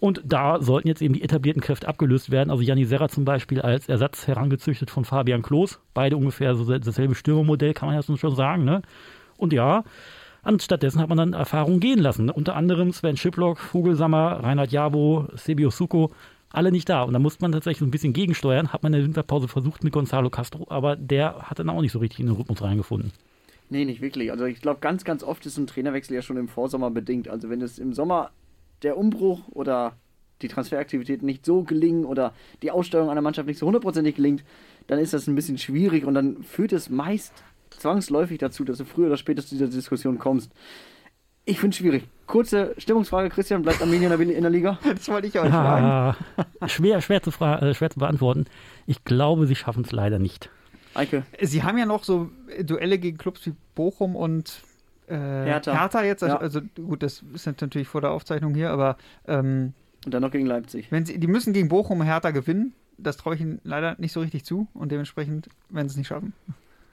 [0.00, 2.50] Und da sollten jetzt eben die etablierten Kräfte abgelöst werden.
[2.50, 5.78] Also Janni Serra zum Beispiel als Ersatz herangezüchtet von Fabian Klos.
[5.92, 8.64] Beide ungefähr so dasselbe Stürmermodell, kann man ja schon sagen.
[8.64, 8.80] Ne?
[9.36, 9.84] Und ja,
[10.42, 12.24] anstattdessen hat man dann Erfahrungen gehen lassen.
[12.24, 12.32] Ne?
[12.32, 16.12] Unter anderem Sven Schiplock, Vogelsammer, Reinhard Jabo, Sebio Suko,
[16.48, 17.02] alle nicht da.
[17.02, 18.72] Und da musste man tatsächlich so ein bisschen gegensteuern.
[18.72, 21.92] Hat man in der Winterpause versucht mit Gonzalo Castro, aber der hat dann auch nicht
[21.92, 23.12] so richtig in den Rhythmus reingefunden.
[23.68, 24.32] Nee, nicht wirklich.
[24.32, 27.28] Also ich glaube, ganz, ganz oft ist ein Trainerwechsel ja schon im Vorsommer bedingt.
[27.28, 28.30] Also wenn es im Sommer
[28.82, 29.94] der Umbruch oder
[30.42, 34.44] die Transferaktivitäten nicht so gelingen oder die Aussteuerung einer Mannschaft nicht so hundertprozentig gelingt,
[34.86, 37.32] dann ist das ein bisschen schwierig und dann führt es meist
[37.70, 40.50] zwangsläufig dazu, dass du früher oder später zu dieser Diskussion kommst.
[41.44, 42.04] Ich finde es schwierig.
[42.26, 44.78] Kurze Stimmungsfrage, Christian, bleibt Armenien in der Liga?
[44.84, 46.16] Das wollte ich euch fragen.
[46.60, 48.44] Ja, schwer, schwer, zu äh, schwer zu beantworten.
[48.86, 50.50] Ich glaube, sie schaffen es leider nicht.
[50.94, 51.24] Eike.
[51.40, 52.30] Sie haben ja noch so
[52.62, 54.62] Duelle gegen Clubs wie Bochum und
[55.10, 55.72] äh, Hertha.
[55.72, 56.22] Hertha jetzt.
[56.22, 56.40] Also, ja.
[56.40, 58.96] also, gut, das ist natürlich vor der Aufzeichnung hier, aber
[59.26, 60.90] ähm, und dann noch gegen Leipzig.
[60.90, 62.74] Wenn sie, die müssen gegen Bochum und Hertha gewinnen.
[63.02, 66.08] Das traue ich ihnen leider nicht so richtig zu und dementsprechend werden sie es nicht
[66.08, 66.34] schaffen.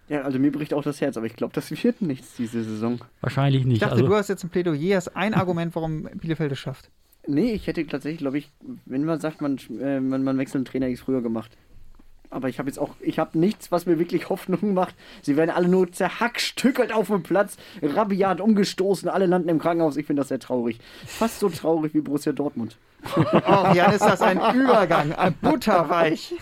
[0.08, 3.00] Ja, also mir bricht auch das Herz, aber ich glaube, das wird nichts diese Saison.
[3.20, 3.76] Wahrscheinlich nicht.
[3.76, 6.90] Ich dachte, also, du hast jetzt ein Plädoyer, hast ein Argument, warum Bielefeld es schafft.
[7.28, 8.50] Nee, ich hätte tatsächlich, glaube ich,
[8.86, 11.58] wenn man sagt, man, äh, man, man wechselt einen Trainer, hätte ich es früher gemacht.
[12.30, 14.96] Aber ich habe jetzt auch, ich habe nichts, was mir wirklich Hoffnung macht.
[15.22, 19.98] Sie werden alle nur zerhackstückelt auf dem Platz, rabiat umgestoßen, alle landen im Krankenhaus.
[19.98, 20.80] Ich finde das sehr traurig.
[21.06, 22.78] Fast so traurig wie Borussia Dortmund.
[23.16, 26.34] Oh, Jan, ist das ein Übergang, ein butterweich.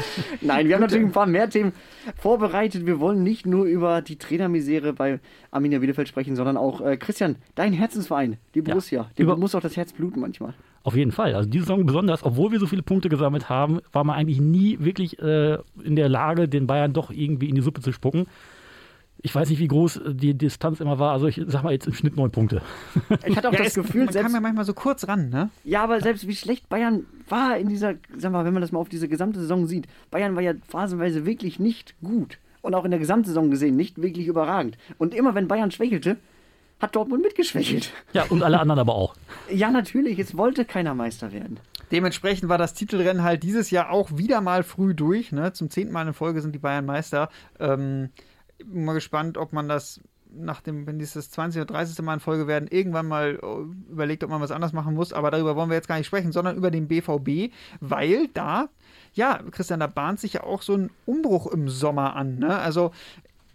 [0.40, 1.72] Nein, wir haben natürlich ein paar mehr Themen
[2.18, 2.86] vorbereitet.
[2.86, 7.36] Wir wollen nicht nur über die Trainermisere bei Arminia Bielefeld sprechen, sondern auch, äh, Christian,
[7.54, 9.02] dein Herzensverein, die Borussia.
[9.02, 10.54] Ja, Dem muss auch das Herz bluten manchmal.
[10.84, 11.34] Auf jeden Fall.
[11.34, 14.78] Also diese Saison besonders, obwohl wir so viele Punkte gesammelt haben, war man eigentlich nie
[14.80, 18.26] wirklich äh, in der Lage, den Bayern doch irgendwie in die Suppe zu spucken.
[19.24, 21.12] Ich weiß nicht, wie groß die Distanz immer war.
[21.12, 22.60] Also ich sag mal jetzt im Schnitt neun Punkte.
[23.26, 25.50] Ich hatte auch ja, das Gefühl, man selbst, kam ja manchmal so kurz ran, ne?
[25.64, 28.80] Ja, aber selbst wie schlecht Bayern war in dieser, sag mal, wenn man das mal
[28.80, 32.38] auf diese gesamte Saison sieht, Bayern war ja phasenweise wirklich nicht gut.
[32.62, 34.78] und auch in der Gesamtsaison gesehen nicht wirklich überragend.
[34.98, 36.16] Und immer wenn Bayern schwächelte,
[36.80, 37.92] hat Dortmund mitgeschwächelt.
[38.12, 39.14] Ja, und alle anderen aber auch.
[39.50, 41.58] Ja, natürlich, es wollte keiner Meister werden.
[41.90, 45.30] Dementsprechend war das Titelrennen halt dieses Jahr auch wieder mal früh durch.
[45.30, 45.52] Ne?
[45.52, 47.28] Zum zehnten Mal in Folge sind die Bayern Meister.
[47.60, 48.08] Ähm,
[48.64, 50.00] bin mal gespannt, ob man das
[50.34, 51.62] nach dem, wenn dies das 20.
[51.62, 52.02] oder 30.
[52.04, 55.12] Mal in Folge werden, irgendwann mal äh, überlegt, ob man was anders machen muss.
[55.12, 58.68] Aber darüber wollen wir jetzt gar nicht sprechen, sondern über den BVB, weil da,
[59.14, 62.38] ja, Christian, da bahnt sich ja auch so ein Umbruch im Sommer an.
[62.38, 62.58] Ne?
[62.58, 62.92] Also,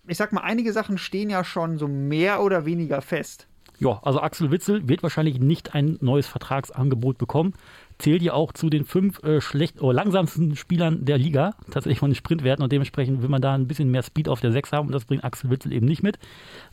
[0.07, 3.47] ich sag mal, einige Sachen stehen ja schon so mehr oder weniger fest.
[3.79, 7.53] Ja, also Axel Witzel wird wahrscheinlich nicht ein neues Vertragsangebot bekommen.
[7.99, 12.11] Zählt ja auch zu den fünf äh, schlecht oder langsamsten Spielern der Liga, tatsächlich von
[12.11, 14.87] den Sprintwerten und dementsprechend will man da ein bisschen mehr Speed auf der 6 haben
[14.87, 16.19] und das bringt Axel Witzel eben nicht mit.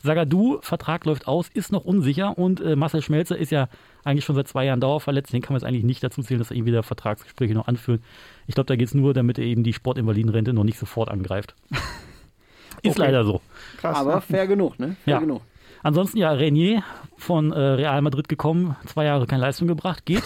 [0.02, 3.68] Sagadu, Vertrag läuft aus, ist noch unsicher und äh, Marcel Schmelzer ist ja
[4.04, 6.50] eigentlich schon seit zwei Jahren dauerverletzt, den kann man jetzt eigentlich nicht dazu zählen, dass
[6.50, 8.02] er eben wieder Vertragsgespräche noch anführt.
[8.46, 11.54] Ich glaube, da geht es nur, damit er eben die Sportinvalidenrente noch nicht sofort angreift.
[12.82, 13.00] ist Okay.
[13.00, 13.40] leider so.
[13.78, 13.96] Krass.
[13.96, 14.20] Aber ne?
[14.20, 14.96] fair genug, ne?
[15.04, 15.20] Fair Ja.
[15.20, 15.40] genug.
[15.82, 16.82] Ansonsten ja, Renier
[17.16, 20.22] von äh, Real Madrid gekommen, zwei Jahre keine Leistung gebracht, geht.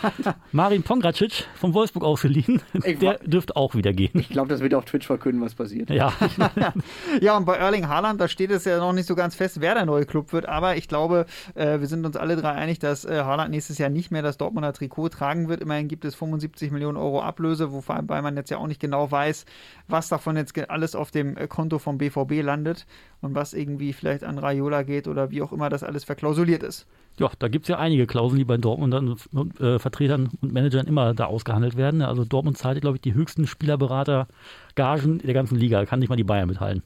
[0.52, 4.10] Marin Pongracic von Wolfsburg ausgeliehen, Ich der dürfte auch wieder gehen.
[4.14, 5.90] Ich glaube, das wird auf Twitch verkünden, was passiert.
[5.90, 6.12] Ja,
[7.20, 9.74] Ja, und bei Erling Haaland, da steht es ja noch nicht so ganz fest, wer
[9.74, 10.46] der neue Club wird.
[10.46, 13.90] Aber ich glaube, äh, wir sind uns alle drei einig, dass äh, Haaland nächstes Jahr
[13.90, 15.60] nicht mehr das Dortmunder Trikot tragen wird.
[15.60, 19.44] Immerhin gibt es 75 Millionen Euro Ablöse, wobei man jetzt ja auch nicht genau weiß,
[19.88, 22.86] was davon jetzt alles auf dem äh, Konto vom BVB landet
[23.20, 26.86] und was irgendwie vielleicht an Raiola geht oder wie auch immer das alles verklausuliert ist.
[27.18, 28.92] ja da gibt es ja einige Klauseln, die bei Dortmund
[29.32, 32.02] und, äh, Vertretern und Managern immer da ausgehandelt werden.
[32.02, 35.86] Also Dortmund zahlt, glaube ich, die höchsten Spielerberater-Gagen der ganzen Liga.
[35.86, 36.82] Kann nicht mal die Bayern mithalten.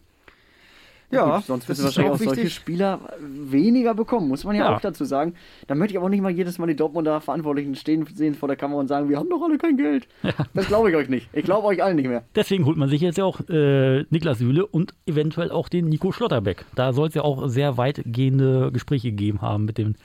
[1.12, 2.50] Ja, Gut, sonst ist wahrscheinlich auch auch solche.
[2.50, 4.76] Spieler weniger bekommen, muss man ja, Ja.
[4.76, 5.34] auch dazu sagen.
[5.66, 8.46] Da möchte ich aber auch nicht mal jedes Mal die Dortmunder Verantwortlichen stehen sehen vor
[8.48, 10.06] der Kamera und sagen, wir haben doch alle kein Geld.
[10.54, 11.28] Das glaube ich euch nicht.
[11.32, 12.22] Ich glaube euch allen nicht mehr.
[12.36, 16.12] Deswegen holt man sich jetzt ja auch äh, Niklas Süle und eventuell auch den Nico
[16.12, 16.64] Schlotterbeck.
[16.76, 19.96] Da soll es ja auch sehr weitgehende Gespräche gegeben haben mit dem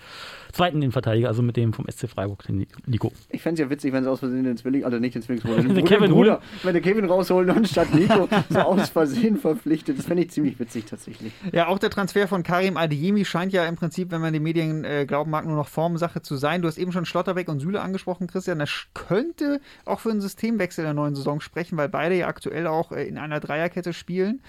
[0.55, 3.11] zweiten Innenverteidiger, also mit dem vom SC Freiburg, den Nico.
[3.29, 5.57] Ich fände es ja witzig, wenn sie aus Versehen den Zwilling, also nicht den Zwillingsbruder,
[5.61, 9.37] den Den Bruder, Kevin Bruder, wenn der Kevin rausholen und statt Nico so aus Versehen
[9.37, 9.97] verpflichtet.
[9.97, 11.33] Das fände ich ziemlich witzig tatsächlich.
[11.51, 14.83] Ja, auch der Transfer von Karim Adeyemi scheint ja im Prinzip, wenn man den Medien
[14.85, 16.61] äh, glauben mag, nur noch Formsache zu sein.
[16.61, 18.59] Du hast eben schon Schlotterbeck und Süle angesprochen, Christian.
[18.59, 22.91] Das könnte auch für einen Systemwechsel der neuen Saison sprechen, weil beide ja aktuell auch
[22.91, 24.41] äh, in einer Dreierkette spielen.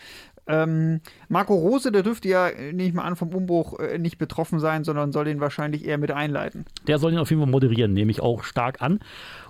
[0.49, 4.19] Ähm, Marco Rose, der dürfte ja, äh, nehme ich mal an, vom Umbruch äh, nicht
[4.19, 6.65] betroffen sein, sondern soll den wahrscheinlich eher mit einleiten.
[6.87, 9.01] Der soll ihn auf jeden Fall moderieren, nehme ich auch stark an.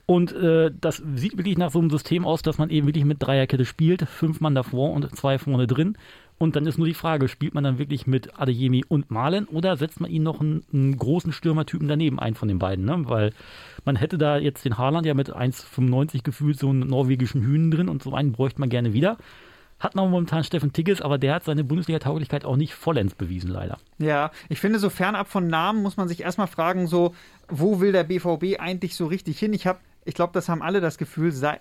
[0.07, 3.23] Und äh, das sieht wirklich nach so einem System aus, dass man eben wirklich mit
[3.23, 5.99] Dreierkette spielt, fünf Mann davor und zwei vorne drin.
[6.39, 9.77] Und dann ist nur die Frage, spielt man dann wirklich mit Adeyemi und Malen oder
[9.77, 12.85] setzt man ihn noch einen, einen großen Stürmertypen daneben, einen von den beiden?
[12.85, 13.05] Ne?
[13.07, 13.33] Weil
[13.85, 17.89] man hätte da jetzt den Haaland ja mit 1,95 gefühlt so einen norwegischen Hühnen drin
[17.89, 19.17] und so einen bräuchte man gerne wieder.
[19.79, 23.77] Hat man momentan Steffen Tigges, aber der hat seine Bundesliga-Tauglichkeit auch nicht vollends bewiesen, leider.
[23.99, 27.15] Ja, ich finde, so fernab von Namen muss man sich erstmal fragen, so,
[27.49, 29.53] wo will der BVB eigentlich so richtig hin?
[29.53, 31.61] Ich habe, ich glaube, das haben alle das Gefühl, seit,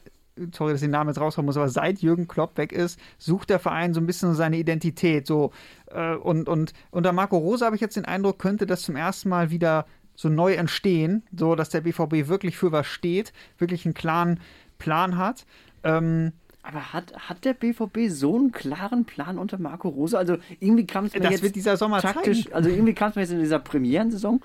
[0.53, 3.49] sorry, dass ich den Namen jetzt raushauen muss, aber seit Jürgen Klopp weg ist, sucht
[3.49, 5.27] der Verein so ein bisschen seine Identität.
[5.27, 5.51] So,
[5.91, 9.27] äh, und, und unter Marco Rose habe ich jetzt den Eindruck, könnte das zum ersten
[9.27, 13.93] Mal wieder so neu entstehen, so dass der BVB wirklich für was steht, wirklich einen
[13.93, 14.39] klaren
[14.77, 15.45] Plan hat.
[15.83, 16.31] Ähm,
[16.67, 20.17] Aber hat, hat der BVB so einen klaren Plan unter Marco Rose?
[20.17, 22.55] Also irgendwie kam es mir das jetzt wird dieser Sommer taktisch, zeigen.
[22.55, 24.41] also irgendwie kam es mir jetzt in dieser Premierensaison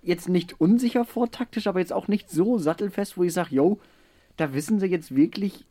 [0.00, 3.80] jetzt nicht unsicher vor taktisch, aber jetzt auch nicht so sattelfest, wo ich sage, yo,
[4.36, 5.64] da wissen sie jetzt wirklich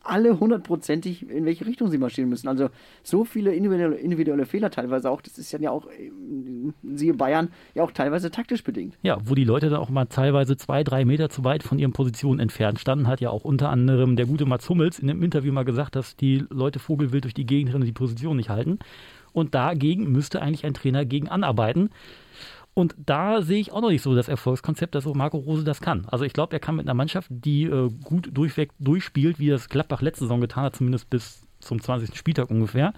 [0.00, 2.48] alle hundertprozentig, in welche Richtung sie marschieren müssen.
[2.48, 2.70] Also
[3.02, 6.41] so viele individuelle, individuelle Fehler teilweise auch, das ist ja auch, ähm,
[6.82, 8.96] siehe Bayern, ja auch teilweise taktisch bedingt.
[9.02, 11.92] Ja, wo die Leute dann auch mal teilweise zwei, drei Meter zu weit von ihren
[11.92, 15.52] Positionen entfernt standen, hat ja auch unter anderem der gute Mats Hummels in einem Interview
[15.52, 18.78] mal gesagt, dass die Leute vogelwild durch die Gegend rennen und die Position nicht halten.
[19.32, 21.90] Und dagegen müsste eigentlich ein Trainer gegen anarbeiten.
[22.74, 25.80] Und da sehe ich auch noch nicht so das Erfolgskonzept, dass so Marco Rose das
[25.80, 26.06] kann.
[26.10, 29.68] Also ich glaube, er kann mit einer Mannschaft, die äh, gut durchweg durchspielt, wie das
[29.68, 32.16] Gladbach letzte Saison getan hat, zumindest bis zum 20.
[32.16, 32.94] Spieltag ungefähr,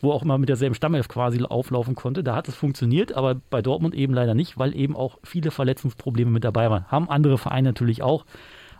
[0.00, 2.22] wo auch immer mit derselben Stammelf quasi auflaufen konnte.
[2.22, 6.30] Da hat es funktioniert, aber bei Dortmund eben leider nicht, weil eben auch viele Verletzungsprobleme
[6.30, 6.86] mit dabei waren.
[6.88, 8.24] Haben andere Vereine natürlich auch,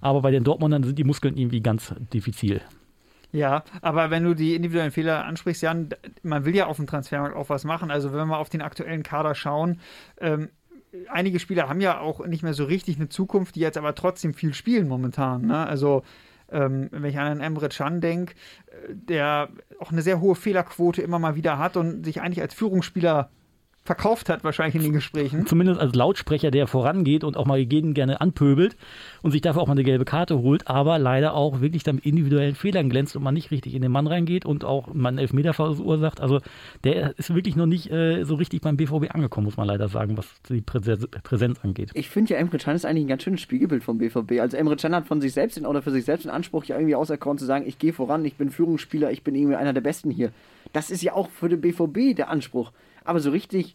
[0.01, 2.61] aber bei den Dortmundern sind die Muskeln irgendwie ganz diffizil.
[3.33, 5.91] Ja, aber wenn du die individuellen Fehler ansprichst, Jan,
[6.23, 7.91] man will ja auf dem Transfermarkt auch was machen.
[7.91, 9.81] Also wenn wir auf den aktuellen Kader schauen,
[10.21, 10.49] ähm,
[11.11, 14.33] einige Spieler haben ja auch nicht mehr so richtig eine Zukunft, die jetzt aber trotzdem
[14.33, 15.47] viel spielen momentan.
[15.47, 15.67] Ne?
[15.67, 16.03] Also
[16.51, 18.35] ähm, wenn ich an einen Emre Can denke,
[18.67, 19.49] äh, der
[19.81, 23.31] auch eine sehr hohe Fehlerquote immer mal wieder hat und sich eigentlich als Führungsspieler
[23.87, 25.47] verkauft hat, wahrscheinlich in den Gesprächen.
[25.47, 28.77] Zumindest als Lautsprecher, der vorangeht und auch mal jeden gerne anpöbelt
[29.23, 32.07] und sich dafür auch mal eine gelbe Karte holt, aber leider auch wirklich dann mit
[32.07, 35.19] individuellen Fehlern glänzt und man nicht richtig in den Mann reingeht und auch man einen
[35.19, 36.21] Elfmeter verursacht.
[36.21, 36.41] Also
[36.85, 40.17] der ist wirklich noch nicht äh, so richtig beim BVB angekommen, muss man leider sagen,
[40.17, 41.91] was die Präse Präsenz angeht.
[41.95, 44.41] Ich finde ja, Emre Can ist eigentlich ein ganz schönes Spiegelbild vom BVB.
[44.41, 46.95] Also Emre Can hat von sich selbst oder für sich selbst den Anspruch, ja irgendwie
[46.95, 50.11] auserkoren zu sagen, ich gehe voran, ich bin Führungsspieler, ich bin irgendwie einer der Besten
[50.11, 50.33] hier.
[50.73, 52.73] Das ist ja auch für den BVB der Anspruch.
[53.07, 53.75] Aber so richtig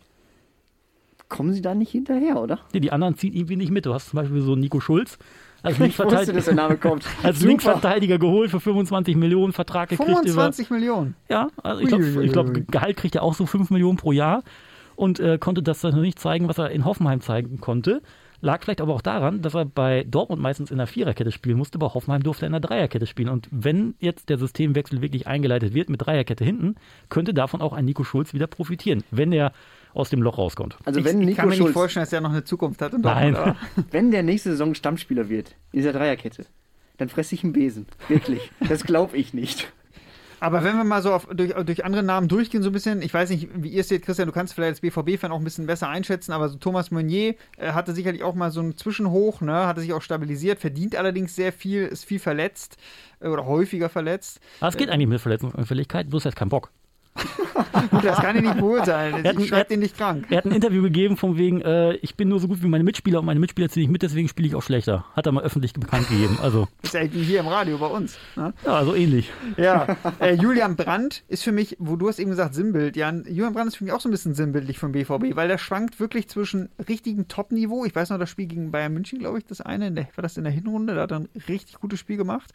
[1.30, 2.60] kommen sie da nicht hinterher, oder?
[2.74, 3.86] Nee, die anderen ziehen irgendwie nicht mit.
[3.86, 5.18] Du hast zum Beispiel so Nico Schulz.
[5.64, 7.06] Als Ich wusste, dass der Name kommt.
[7.24, 7.42] Als.
[7.42, 11.16] Linksverteidiger geholt für 25 Millionen, Vertrag gekriegt über 25 Millionen.
[11.30, 14.44] Ja, also ich glaube, glaub, Gehalt kriegt er auch so 5 Millionen pro Jahr
[14.96, 18.02] und äh, konnte das dann noch nicht zeigen, was er in Hoffenheim zeigen konnte.
[18.42, 21.78] Lag vielleicht aber auch daran, dass er bei Dortmund meistens in der Viererkette spielen musste,
[21.78, 23.30] bei Hoffenheim durfte er in der Dreierkette spielen.
[23.30, 26.76] Und wenn jetzt der Systemwechsel wirklich eingeleitet wird mit Dreierkette hinten,
[27.10, 29.54] könnte davon auch ein Nico Schulz wieder profitieren, wenn er
[29.94, 30.78] aus dem Loch rauskommt.
[30.86, 32.82] Also Ich, wenn ich Nico kann mir nicht Schulz, vorstellen, dass er noch eine Zukunft
[32.82, 32.94] hat.
[32.94, 33.34] in Nein.
[33.34, 36.46] Dortmund, aber- wenn der nächste Saison Stammspieler wird, in dieser Dreierkette,
[36.98, 37.86] dann fresse ich einen Besen.
[38.08, 38.52] Wirklich.
[38.68, 39.72] Das glaube ich nicht.
[40.42, 43.14] Aber wenn wir mal so auf, durch, durch andere Namen durchgehen, so ein bisschen, ich
[43.14, 45.68] weiß nicht, wie ihr es seht, Christian, du kannst vielleicht als BVB-Fan auch ein bisschen
[45.68, 49.68] besser einschätzen, aber so Thomas Meunier äh, hatte sicherlich auch mal so einen Zwischenhoch, ne,
[49.68, 52.78] hatte sich auch stabilisiert, verdient allerdings sehr viel, ist viel verletzt
[53.20, 54.40] äh, oder häufiger verletzt.
[54.62, 56.72] Aber es geht eigentlich mit Verletzungsanfälligkeit, bloß er hat keinen Bock.
[57.14, 59.24] Gut, das kann ich nicht beurteilen.
[59.26, 60.26] Er hat- Ich schreibe den nicht krank.
[60.30, 62.84] Er hat ein Interview gegeben von wegen, äh, ich bin nur so gut wie meine
[62.84, 65.06] Mitspieler und meine Mitspieler ziehen nicht mit, deswegen spiele ich auch schlechter.
[65.16, 66.38] Hat er mal öffentlich bekannt gegeben.
[66.42, 68.18] Also, Ist ja wie hier im Radio bei uns.
[68.36, 68.54] Ne?
[68.66, 69.30] ja, so ähnlich.
[69.58, 73.54] Ja, äh, Julian Brandt ist für mich, wo du hast eben gesagt Sinnbild, Jan, Julian
[73.54, 76.28] Brandt ist für mich auch so ein bisschen sinnbildlich vom BVB, weil der schwankt wirklich
[76.30, 79.88] zwischen richtigem Top-Niveau, ich weiß noch, das Spiel gegen Bayern München, glaube ich, das eine,
[79.88, 82.52] in der, war das in der Hinrunde, da hat er ein richtig gutes Spiel gemacht.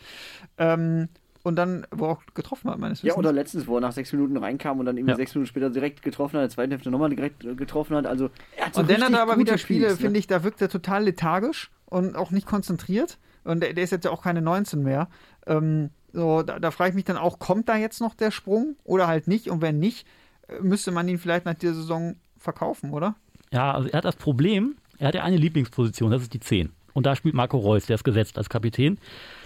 [0.59, 1.09] Ähm,
[1.47, 3.19] und dann, wo er auch getroffen hat, meines Ja, Wissens.
[3.19, 5.17] oder letztens, wo er nach sechs Minuten reinkam und dann irgendwie Ja.
[5.17, 8.07] sechs Minuten später direkt getroffen hat, in der zweiten Hälfte nochmal direkt äh, getroffen hat.
[8.07, 9.97] Also, er hat so und dann hat er aber wieder Spiele, ne?
[9.97, 13.19] finde ich, da wirkt er total lethargisch und auch nicht konzentriert.
[13.45, 15.09] Und der, der ist jetzt ja auch keine 19 mehr.
[15.47, 18.75] Ähm, so, da, da frage ich mich dann auch, kommt da jetzt noch der Sprung
[18.83, 19.49] oder halt nicht?
[19.49, 20.05] Und wenn nicht,
[20.49, 23.15] äh, müsste man ihn vielleicht nach dieser Saison verkaufen, oder?
[23.53, 26.73] Ja, also er hat das Problem, er hat ja eine Lieblingsposition, das ist die 10.
[26.97, 28.97] Und da spielt Marco Reus, der ist gesetzt als Kapitän.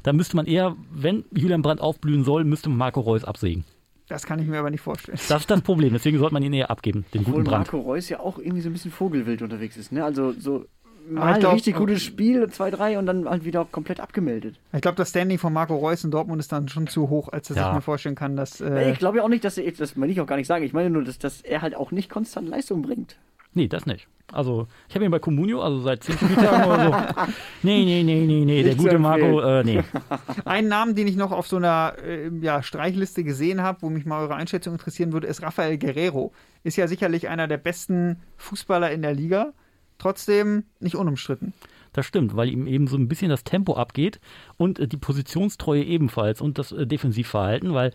[0.04, 3.64] Da müsste man eher, wenn Julian Brandt aufblühen soll, müsste man Marco Reus absägen.
[4.08, 5.18] Das kann ich mir aber nicht vorstellen.
[5.28, 7.72] Das ist das Problem, deswegen sollte man ihn eher abgeben, den Obwohl guten Brandt.
[7.72, 9.90] Marco Reus ja auch irgendwie so ein bisschen vogelwild unterwegs ist.
[9.90, 10.04] Ne?
[10.04, 10.64] Also so
[11.08, 14.54] mal glaub- richtig gutes Spiel, zwei, drei und dann halt wieder komplett abgemeldet.
[14.72, 17.48] Ich glaube, das Standing von Marco Reus in Dortmund ist dann schon zu hoch, als
[17.48, 17.70] dass Ja.
[17.70, 18.60] ich mir vorstellen kann, dass.
[18.60, 20.64] Äh, Ich glaube ja auch nicht, dass er, das will ich auch gar nicht sagen.
[20.64, 23.16] Ich meine nur, dass, dass er halt auch nicht konstant Leistung bringt.
[23.54, 24.08] Nee, das nicht.
[24.32, 27.32] Also, ich habe ihn bei Comunio, also seit 10 Spieltagen oder so.
[27.62, 29.82] Nee, nee, nee, nee, nee, der gute Marco, äh, nee.
[30.44, 34.06] Einen Namen, den ich noch auf so einer äh, ja, Streichliste gesehen habe, wo mich
[34.06, 36.32] mal eure Einschätzung interessieren würde, ist Rafael Guerrero.
[36.62, 39.52] Ist ja sicherlich einer der besten Fußballer in der Liga.
[39.98, 41.52] Trotzdem nicht unumstritten.
[41.92, 44.20] Das stimmt, weil ihm eben so ein bisschen das Tempo abgeht
[44.56, 47.92] und äh, die Positionstreue ebenfalls und das äh, Defensivverhalten, weil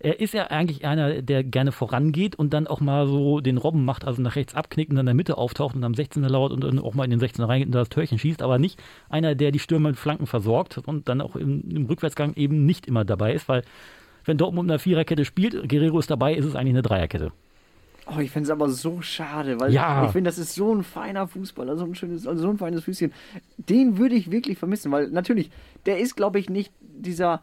[0.00, 3.84] er ist ja eigentlich einer, der gerne vorangeht und dann auch mal so den Robben
[3.84, 6.52] macht, also nach rechts abknickt und dann in der Mitte auftaucht und am 16er lauert
[6.52, 9.34] und dann auch mal in den 16er reingeht und das Türchen schießt, aber nicht einer,
[9.34, 13.04] der die Stürmer mit Flanken versorgt und dann auch im, im Rückwärtsgang eben nicht immer
[13.04, 13.62] dabei ist, weil
[14.24, 17.32] wenn Dortmund in einer Viererkette spielt, Guerrero ist dabei, ist es eigentlich eine Dreierkette.
[18.06, 20.04] Oh, ich finde es aber so schade, weil Ja.
[20.06, 22.84] ich finde, das ist so ein feiner Fußballer, so ein schönes, also so ein feines
[22.84, 23.12] Füßchen.
[23.56, 25.50] Den würde ich wirklich vermissen, weil natürlich,
[25.86, 27.42] der ist, glaube ich, nicht dieser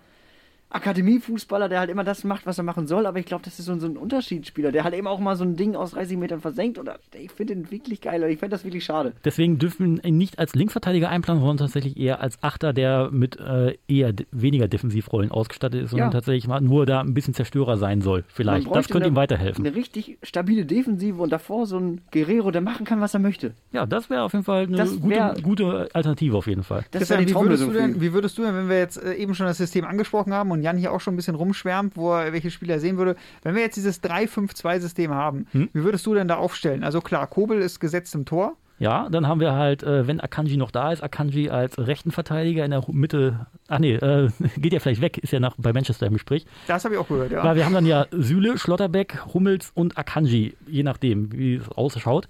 [0.69, 3.65] Akademiefußballer, der halt immer das macht, was er machen soll, aber ich glaube, das ist
[3.65, 6.17] so ein, so ein Unterschiedsspieler, der halt eben auch mal so ein Ding aus 30
[6.17, 9.13] Metern versenkt oder ich finde den wirklich geil, oder ich finde das wirklich schade.
[9.23, 13.39] Deswegen dürfen wir ihn nicht als Linksverteidiger einplanen, sondern tatsächlich eher als Achter, der mit
[13.39, 16.13] äh, eher weniger Defensivrollen ausgestattet ist, sondern Ja.
[16.13, 18.23] tatsächlich mal nur da ein bisschen Zerstörer sein soll.
[18.28, 18.67] Vielleicht.
[18.75, 19.65] Das könnte ihm eine- weiterhelfen.
[19.65, 23.54] Eine richtig stabile Defensive und davor so ein Guerrero, der machen kann, was er möchte.
[23.71, 26.84] Ja, das wäre auf jeden Fall eine Das gute, wär- gute Alternative auf jeden Fall.
[26.91, 29.13] Das Christian, wäre die wie würdest, denn, wie würdest du denn, wenn wir jetzt äh,
[29.13, 32.13] eben schon das System angesprochen haben und Jan hier auch schon ein bisschen rumschwärmt, wo
[32.13, 35.70] er welche Spieler sehen würde, wenn wir jetzt dieses 3-5-2-System haben, Hm?
[35.74, 36.84] wie würdest du denn da aufstellen?
[36.84, 38.54] Also klar, Kobel ist gesetzt im Tor.
[38.78, 42.65] Ja, dann haben wir halt, äh, wenn Akanji noch da ist, Akanji als rechten Verteidiger
[42.65, 43.46] in der Mitte.
[43.70, 46.46] Ach nee, äh, geht ja vielleicht weg, ist ja nach, bei Manchester im Gespräch.
[46.68, 47.41] Das habe ich auch gehört, ja.
[47.41, 52.28] Weil wir haben dann ja Süle, Schlotterbeck, Hummels und Akanji, je nachdem, wie es ausschaut.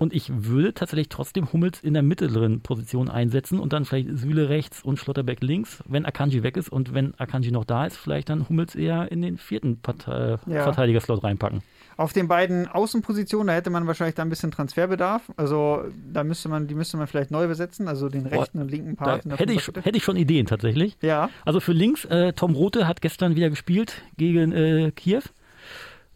[0.00, 4.48] Und ich würde tatsächlich trotzdem Hummels in der mittleren Position einsetzen und dann vielleicht Süle
[4.48, 6.70] rechts und Schlotterbeck links, wenn Akanji weg ist.
[6.70, 10.62] Und wenn Akanji noch da ist, vielleicht dann Hummels eher in den vierten Partei Ja.
[10.64, 11.60] Verteidigerslot reinpacken.
[11.98, 15.30] Auf den beiden Außenpositionen, da hätte man wahrscheinlich da ein bisschen Transferbedarf.
[15.36, 18.70] Also da müsste man, die müsste man vielleicht neu besetzen, also den Boah, rechten und
[18.70, 19.26] linken Part.
[19.26, 20.96] hätte ich, hätte ich schon Ideen tatsächlich.
[21.02, 25.20] Ja, Also für links, äh, Tom Rote hat gestern wieder gespielt gegen äh, Kiew.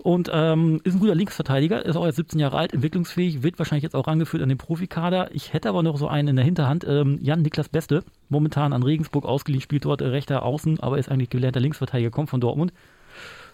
[0.04, 3.84] Und ähm, ist ein guter Linksverteidiger, ist auch jetzt 17 Jahre alt, entwicklungsfähig, wird wahrscheinlich
[3.84, 5.34] jetzt auch rangeführt an den Profikader.
[5.34, 8.82] Ich hätte aber noch so einen in der Hinterhand, ähm, Jan Niklas Beste, momentan an
[8.82, 12.74] Regensburg ausgeliehen, spielt dort äh, rechter Außen, aber ist eigentlich gelernter Linksverteidiger, kommt von Dortmund.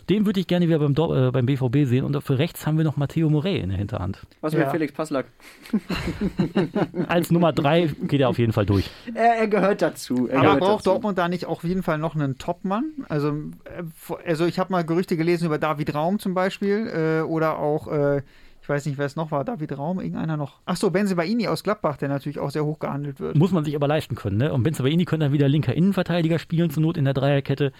[0.08, 2.04] Den würde ich gerne wieder beim, äh, beim BVB sehen.
[2.04, 4.18] Und für rechts haben wir noch Matteo Morey in der Hinterhand.
[4.40, 4.70] Was mit Ja.
[4.70, 5.26] Felix Passlack?
[7.08, 8.90] Als Nummer drei geht er auf jeden Fall durch.
[9.14, 10.28] Er, er gehört dazu.
[10.28, 10.90] Er Aber gehört braucht dazu.
[10.90, 12.84] Dortmund da nicht auf jeden Fall noch einen Topmann?
[13.08, 13.28] Also,
[13.64, 13.82] äh,
[14.26, 18.22] also ich habe mal Gerüchte gelesen über David Raum zum Beispiel äh, oder auch, äh,
[18.62, 20.60] ich weiß nicht, wer es noch war, David Raum, irgendeiner noch.
[20.66, 23.36] Ach so, Benzebaini aus Gladbach, der natürlich auch sehr hoch gehandelt wird.
[23.36, 24.36] Muss man sich aber leisten können.
[24.36, 24.52] Ne?
[24.52, 27.72] Und Benzabaini könnte dann wieder linker Innenverteidiger spielen, zur Not in der Dreierkette.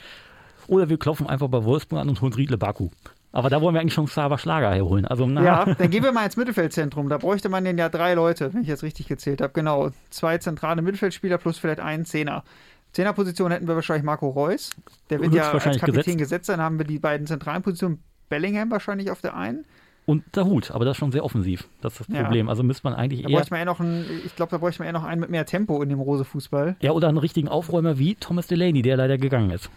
[0.70, 2.90] Oder wir klopfen einfach bei Wolfsburg an und holen Riedle Baku.
[3.32, 5.04] Aber da wollen wir eigentlich schon Xaver Schlager herholen.
[5.04, 7.08] Also, na, Ja, dann gehen wir mal ins Mittelfeldzentrum.
[7.08, 9.52] Da bräuchte man denn ja drei Leute, wenn ich jetzt richtig gezählt habe.
[9.52, 12.44] Genau, zwei zentrale Mittelfeldspieler plus vielleicht einen Zehner.
[12.92, 14.70] Zehnerposition hätten wir wahrscheinlich Marco Reus.
[15.10, 16.48] Der wird ja als Kapitän gesetzt.
[16.48, 17.98] Dann haben wir die beiden zentralen Positionen.
[18.28, 19.64] Bellingham wahrscheinlich auf der einen.
[20.06, 21.68] Und der Hut, aber das ist schon sehr offensiv.
[21.82, 22.22] Das ist das Ja.
[22.22, 22.48] Problem.
[22.48, 23.44] Also müsste man eigentlich Da eher.
[23.50, 25.82] man eher noch einen, ich glaube, da bräuchte man eher noch einen mit mehr Tempo
[25.82, 26.76] in dem Rose-Fußball.
[26.80, 29.68] Ja, oder einen richtigen Aufräumer wie Thomas Delaney, der leider gegangen ist.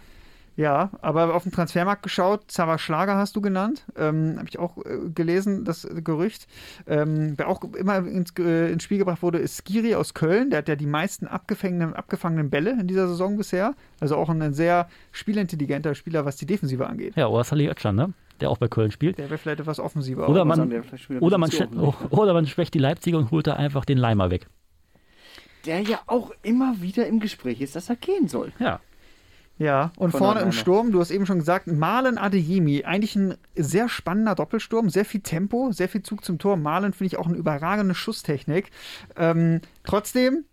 [0.56, 4.76] Ja, aber auf den Transfermarkt geschaut, Xaver Schlager hast du genannt, ähm, habe ich auch
[4.78, 6.46] äh, gelesen, das Gerücht.
[6.86, 10.50] Ähm, wer auch immer ins, äh, ins Spiel gebracht wurde, ist Skiri aus Köln.
[10.50, 13.74] Der hat ja die meisten abgefangenen, abgefangenen Bälle in dieser Saison bisher.
[13.98, 17.16] Also auch ein sehr spielintelligenter Spieler, was die Defensive angeht.
[17.16, 18.12] Ja, oder Salih Özcan, ne?
[18.40, 19.18] der auch bei Köln spielt.
[19.18, 20.28] Der wäre vielleicht etwas offensiver.
[20.28, 20.68] Oder man-
[21.20, 24.46] Oder man, schwä- oder man schwächt die Leipziger und holt da einfach den Leimer weg.
[25.66, 28.52] Der ja auch immer wieder im Gespräch ist, dass er gehen soll.
[28.58, 28.80] Ja.
[29.56, 30.52] Ja, und Von vorne im.
[30.52, 35.20] Sturm, du hast eben schon gesagt, Malen Adeyemi, eigentlich ein sehr spannender Doppelsturm, sehr viel
[35.20, 36.56] Tempo, sehr viel Zug zum Tor.
[36.56, 38.70] Malen finde ich auch eine überragende Schusstechnik.
[39.16, 40.44] Ähm, trotzdem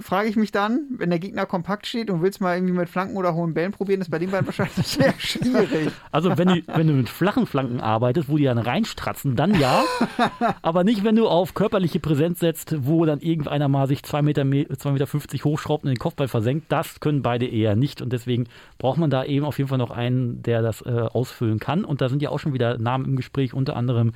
[0.00, 3.16] frage ich mich dann, wenn der Gegner kompakt steht und willst mal irgendwie mit Flanken
[3.16, 5.90] oder hohen Bällen probieren, ist bei dem beiden wahrscheinlich sehr schwierig.
[6.12, 9.82] Also wenn du, wenn du mit flachen Flanken arbeitest, wo die dann reinstratzen, dann ja.
[10.62, 14.42] aber nicht, wenn du auf körperliche Präsenz setzt, wo dann irgendeiner mal sich 2,50 Meter,
[14.74, 16.66] 2,50 Meter hochschraubt und den Kopfball versenkt.
[16.70, 18.02] Das können beide eher nicht.
[18.02, 18.46] Und deswegen
[18.78, 21.84] braucht man da eben auf jeden Fall noch einen, der das äh, ausfüllen kann.
[21.84, 24.12] Und da sind ja auch schon wieder Namen im Gespräch, unter anderem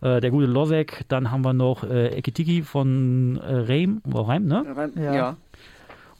[0.00, 1.04] äh, der gute Losek.
[1.08, 4.64] Dann haben wir noch äh, Ekitiki von äh, Reim, Reim, ne?
[4.74, 5.27] Rein- Ja.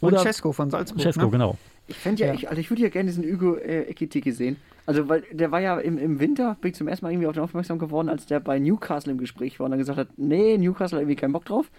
[0.01, 0.07] Ja.
[0.09, 1.03] Und Oder- Cesco von Salzburg.
[1.03, 1.31] Cesco, ne?
[1.31, 1.57] genau.
[1.87, 2.35] Ich fände ja, Ja.
[2.35, 4.57] Ich, also ich würde ja gerne diesen Hugo äh, Ekitike sehen.
[4.87, 7.35] Also, weil der war ja im, im Winter, bin ich zum ersten Mal irgendwie auf
[7.35, 10.57] den aufmerksam geworden, als der bei Newcastle im Gespräch war und dann gesagt hat, nee,
[10.57, 11.71] Newcastle hat irgendwie keinen Bock drauf.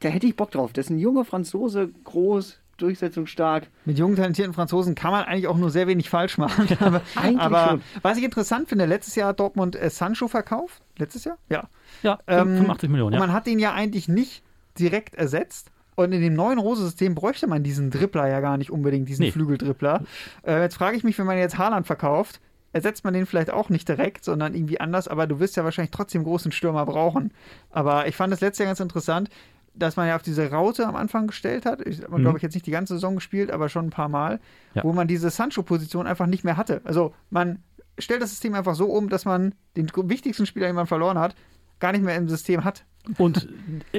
[0.00, 0.72] Da hätte ich Bock drauf.
[0.74, 3.68] Das ist ein junger Franzose, groß, durchsetzungsstark.
[3.86, 6.68] Mit jungen, talentierten Franzosen kann man eigentlich auch nur sehr wenig falsch machen.
[6.80, 7.82] aber Eigentlich aber schon.
[8.02, 10.82] was ich interessant finde, letztes Jahr hat Dortmund äh, Sancho verkauft.
[10.98, 11.38] Letztes Jahr?
[11.48, 11.68] Ja.
[12.02, 13.26] Ja, Ähm, 85 Millionen, Und ja.
[13.26, 14.42] man hat den ja eigentlich nicht
[14.78, 15.70] direkt ersetzt.
[15.96, 19.32] Und in dem neuen Rose-System bräuchte man diesen Dribbler ja gar nicht unbedingt, diesen Nee.
[19.32, 20.04] Flügeldribbler.
[20.46, 22.40] Äh, jetzt frage ich mich, wenn man jetzt Haaland verkauft,
[22.72, 25.08] ersetzt man den vielleicht auch nicht direkt, sondern irgendwie anders.
[25.08, 27.32] Aber du wirst ja wahrscheinlich trotzdem großen Stürmer brauchen.
[27.70, 29.30] Aber ich fand das letzte Jahr ganz interessant,
[29.74, 31.80] dass man ja auf diese Raute am Anfang gestellt hat.
[31.86, 32.22] Ich habe, Mhm.
[32.22, 34.40] glaube ich, jetzt nicht die ganze Saison gespielt, aber schon ein paar Mal,
[34.74, 34.84] Ja.
[34.84, 36.80] wo man diese Sancho-Position einfach nicht mehr hatte.
[36.84, 37.60] Also man
[37.98, 41.34] stellt das System einfach so um, dass man den wichtigsten Spieler, den man verloren hat,
[41.78, 42.84] gar nicht mehr im System hat.
[43.18, 43.48] Und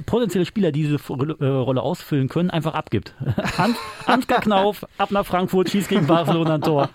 [0.06, 3.14] potenzielle Spieler, die diese Rolle, äh, ausfüllen können, einfach abgibt.
[3.58, 6.90] Hans, Ansgar Knauf, ab nach Frankfurt, schießt gegen Barcelona ein Tor.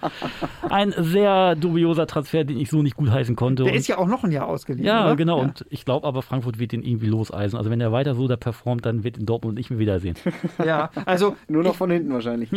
[0.68, 3.64] Ein sehr dubioser Transfer, den ich so nicht gut heißen konnte.
[3.64, 4.86] Der Und- ist ja auch noch ein Jahr ausgeliehen.
[4.86, 5.16] ja, oder?
[5.16, 5.38] genau.
[5.38, 5.44] Ja.
[5.44, 7.56] Und ich glaube aber, Frankfurt wird den irgendwie loseisen.
[7.58, 10.16] Also wenn er weiter so da performt, dann wird ihn Dortmund nicht mehr wiedersehen.
[10.64, 12.50] Ja, also Nur noch ich, von hinten wahrscheinlich.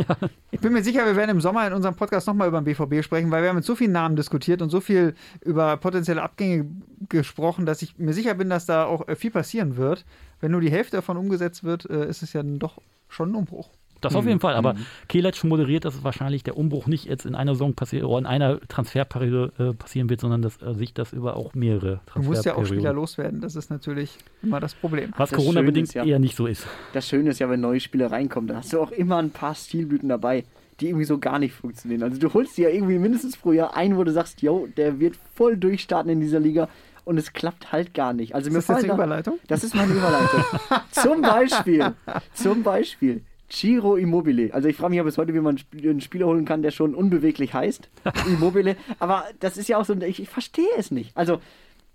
[0.51, 3.03] ich bin mir sicher, wir werden im Sommer in unserem Podcast nochmal über den BVB
[3.03, 6.65] sprechen, weil wir haben mit so vielen Namen diskutiert und so viel über potenzielle Abgänge
[7.09, 10.05] gesprochen, dass ich mir sicher bin, dass da auch äh, viel passieren wird.
[10.41, 13.35] Wenn nur die Hälfte davon umgesetzt wird, äh, ist es ja dann doch schon ein
[13.35, 13.69] Umbruch.
[14.01, 14.55] Das auf jeden Fall.
[14.55, 14.75] Aber
[15.07, 18.59] Kelec moderiert, dass wahrscheinlich der Umbruch nicht jetzt in einer Saison passiert oder in einer
[18.67, 22.53] Transferperiode äh, passieren wird, sondern dass äh, sich das über auch mehrere Du musst ja
[22.55, 22.95] auch Spieler Transferperioden.
[22.95, 25.11] loswerden, das ist natürlich immer das Problem.
[25.17, 26.67] Was Das Corona-bedingt Schöne ist ja- eher nicht so ist.
[26.93, 29.55] Das Schöne ist ja, wenn neue Spieler reinkommen, dann hast du auch immer ein paar
[29.55, 30.43] Stilblüten dabei,
[30.81, 32.03] die irgendwie so gar nicht funktionieren.
[32.03, 34.99] Also du holst dir ja irgendwie mindestens pro Jahr einen, wo du sagst, yo, der
[34.99, 36.67] wird voll durchstarten in dieser Liga
[37.05, 38.35] und es klappt halt gar nicht.
[38.35, 39.39] Also mir Ist das jetzt da- Überleitung?
[39.47, 40.43] Das ist meine Überleitung.
[40.91, 41.93] zum Beispiel,
[42.33, 44.53] zum Beispiel Ciro Immobile.
[44.53, 46.93] Also ich frage mich ja bis heute, wie man einen Spieler holen kann, der schon
[46.95, 47.89] unbeweglich heißt.
[48.27, 48.75] Immobile.
[48.99, 51.15] Aber das ist ja auch so, ein- ich, ich verstehe es nicht.
[51.15, 51.39] Also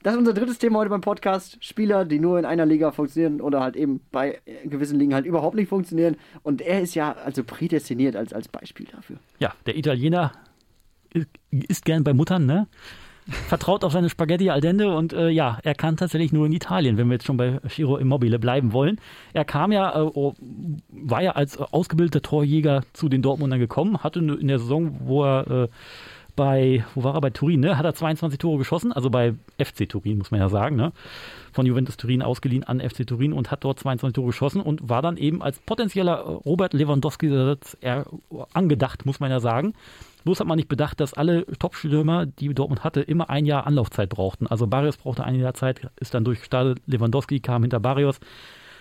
[0.02, 1.62] das ist unser drittes Thema heute beim Podcast.
[1.62, 5.26] Spieler, die nur in einer Liga funktionieren oder halt eben bei äh, gewissen Ligen halt
[5.26, 6.16] überhaupt nicht funktionieren.
[6.42, 9.16] Und er ist ja also prädestiniert als, als Beispiel dafür.
[9.40, 10.32] Ja, der Italiener
[11.12, 12.66] ist, ist gern bei Muttern, ne?
[13.30, 16.96] Vertraut auf seine Spaghetti al dente und äh, ja, er kann tatsächlich nur in Italien,
[16.96, 19.00] wenn wir jetzt schon bei Giro Immobile bleiben wollen.
[19.32, 20.34] Er kam ja, äh, oh,
[20.90, 25.50] war ja als ausgebildeter Torjäger zu den Dortmundern gekommen, hatte in der Saison, wo er
[25.64, 25.68] äh,
[26.40, 27.76] bei, wo war er, bei Turin, ne?
[27.76, 30.90] Hat er 22 Tore geschossen, also bei FC Turin, muss man ja sagen, ne?
[31.52, 35.02] Von Juventus Turin ausgeliehen an FC Turin und hat dort 22 Tore geschossen und war
[35.02, 37.28] dann eben als potenzieller Robert Lewandowski
[38.54, 39.74] angedacht, muss man ja sagen.
[40.24, 44.08] Bloß hat man nicht bedacht, dass alle Top-Stürmer, die Dortmund hatte, immer ein Jahr Anlaufzeit
[44.08, 44.46] brauchten.
[44.46, 46.78] Also Barrios brauchte ein Jahr Zeit, ist dann durchgestartet.
[46.86, 48.18] Lewandowski kam hinter Barrios.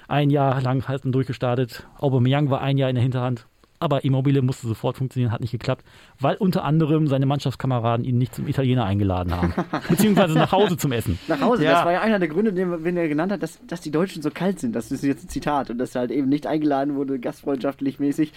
[0.08, 1.86] Ein Jahr lang dann durchgestartet.
[2.00, 3.48] Aubameyang war ein Jahr in der Hinterhand.
[3.80, 5.86] Aber Immobile musste sofort funktionieren, hat nicht geklappt,
[6.20, 9.54] weil unter anderem seine Mannschaftskameraden ihn nicht zum Italiener eingeladen haben.
[9.90, 11.18] Beziehungsweise nach Hause zum Essen.
[11.28, 11.72] Nach Hause, ja.
[11.72, 14.32] das war ja einer der Gründe, den, er genannt hat, dass, dass die Deutschen so
[14.32, 14.76] kalt sind.
[14.76, 18.34] Das ist jetzt ein Zitat und dass er halt eben nicht eingeladen wurde, gastfreundschaftlich mäßig.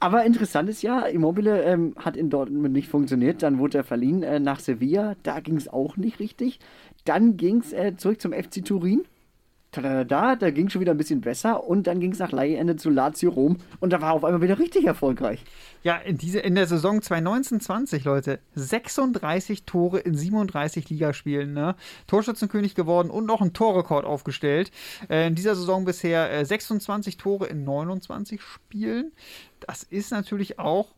[0.00, 3.42] Aber interessant ist ja, Immobile ähm, hat in Dortmund nicht funktioniert.
[3.42, 5.14] Dann wurde er verliehen äh, nach Sevilla.
[5.22, 6.58] Da ging es auch nicht richtig.
[7.04, 9.02] Dann ging es äh, zurück zum FC Turin
[9.80, 12.90] da, da ging schon wieder ein bisschen besser und dann ging es nach Leihende zu
[12.90, 15.44] Lazio Rom und da war auf einmal wieder richtig erfolgreich.
[15.82, 21.74] Ja, in, diese, in der Saison 2019-20, Leute, 36 Tore in 37 Ligaspielen, ne?
[22.06, 24.70] Torschützenkönig geworden und noch einen Torrekord aufgestellt.
[25.08, 29.12] Äh, in dieser Saison bisher äh, 26 Tore in 29 Spielen.
[29.60, 30.94] Das ist natürlich auch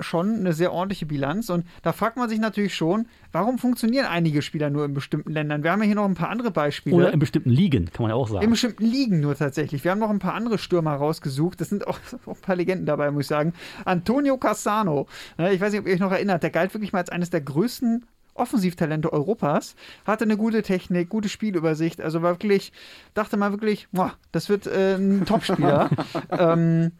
[0.00, 1.50] schon eine sehr ordentliche Bilanz.
[1.50, 5.62] Und da fragt man sich natürlich schon, warum funktionieren einige Spieler nur in bestimmten Ländern?
[5.62, 6.96] Wir haben ja hier noch ein paar andere Beispiele.
[6.96, 8.44] Oder in bestimmten Ligen, kann man ja auch sagen.
[8.44, 9.84] In bestimmten Ligen nur tatsächlich.
[9.84, 11.60] Wir haben noch ein paar andere Stürmer rausgesucht.
[11.60, 13.52] Das sind auch, auch ein paar Legenden dabei, muss ich sagen.
[13.84, 15.06] Antonio Cassano.
[15.38, 16.42] Ne, ich weiß nicht, ob ihr euch noch erinnert.
[16.42, 21.28] Der galt wirklich mal als eines der größten Offensivtalente Europas, hatte eine gute Technik, gute
[21.28, 22.72] Spielübersicht, also war wirklich,
[23.14, 25.88] dachte mal wirklich, boah, das wird äh, ein Topspieler.
[26.30, 26.90] ähm,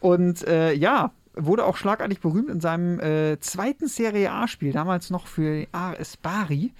[0.00, 5.26] und äh, ja, wurde auch schlagartig berühmt in seinem äh, zweiten Serie A-Spiel, damals noch
[5.26, 6.72] für AS Bari.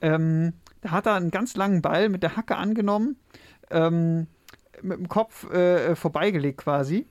[0.00, 3.16] Ähm, da hat er einen ganz langen Ball mit der Hacke angenommen,
[3.70, 4.26] ähm,
[4.82, 7.06] mit dem Kopf äh, vorbeigelegt quasi.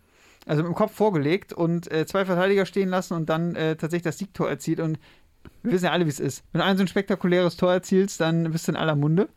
[0.46, 4.04] Also mit dem Kopf vorgelegt und äh, zwei Verteidiger stehen lassen und dann äh, tatsächlich
[4.04, 4.80] das Siegtor erzielt.
[4.80, 5.00] Und
[5.64, 6.44] wir wissen ja alle, wie es ist.
[6.52, 9.28] Wenn du ein so ein spektakuläres Tor erzielst, dann bist du in aller Munde.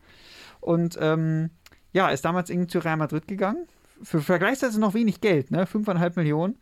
[0.61, 1.49] Und ähm,
[1.93, 3.65] ja, ist damals irgendwie zu Real Madrid gegangen.
[4.03, 5.65] Für vergleichsweise noch wenig Geld, ne?
[5.65, 6.57] 5,5 Millionen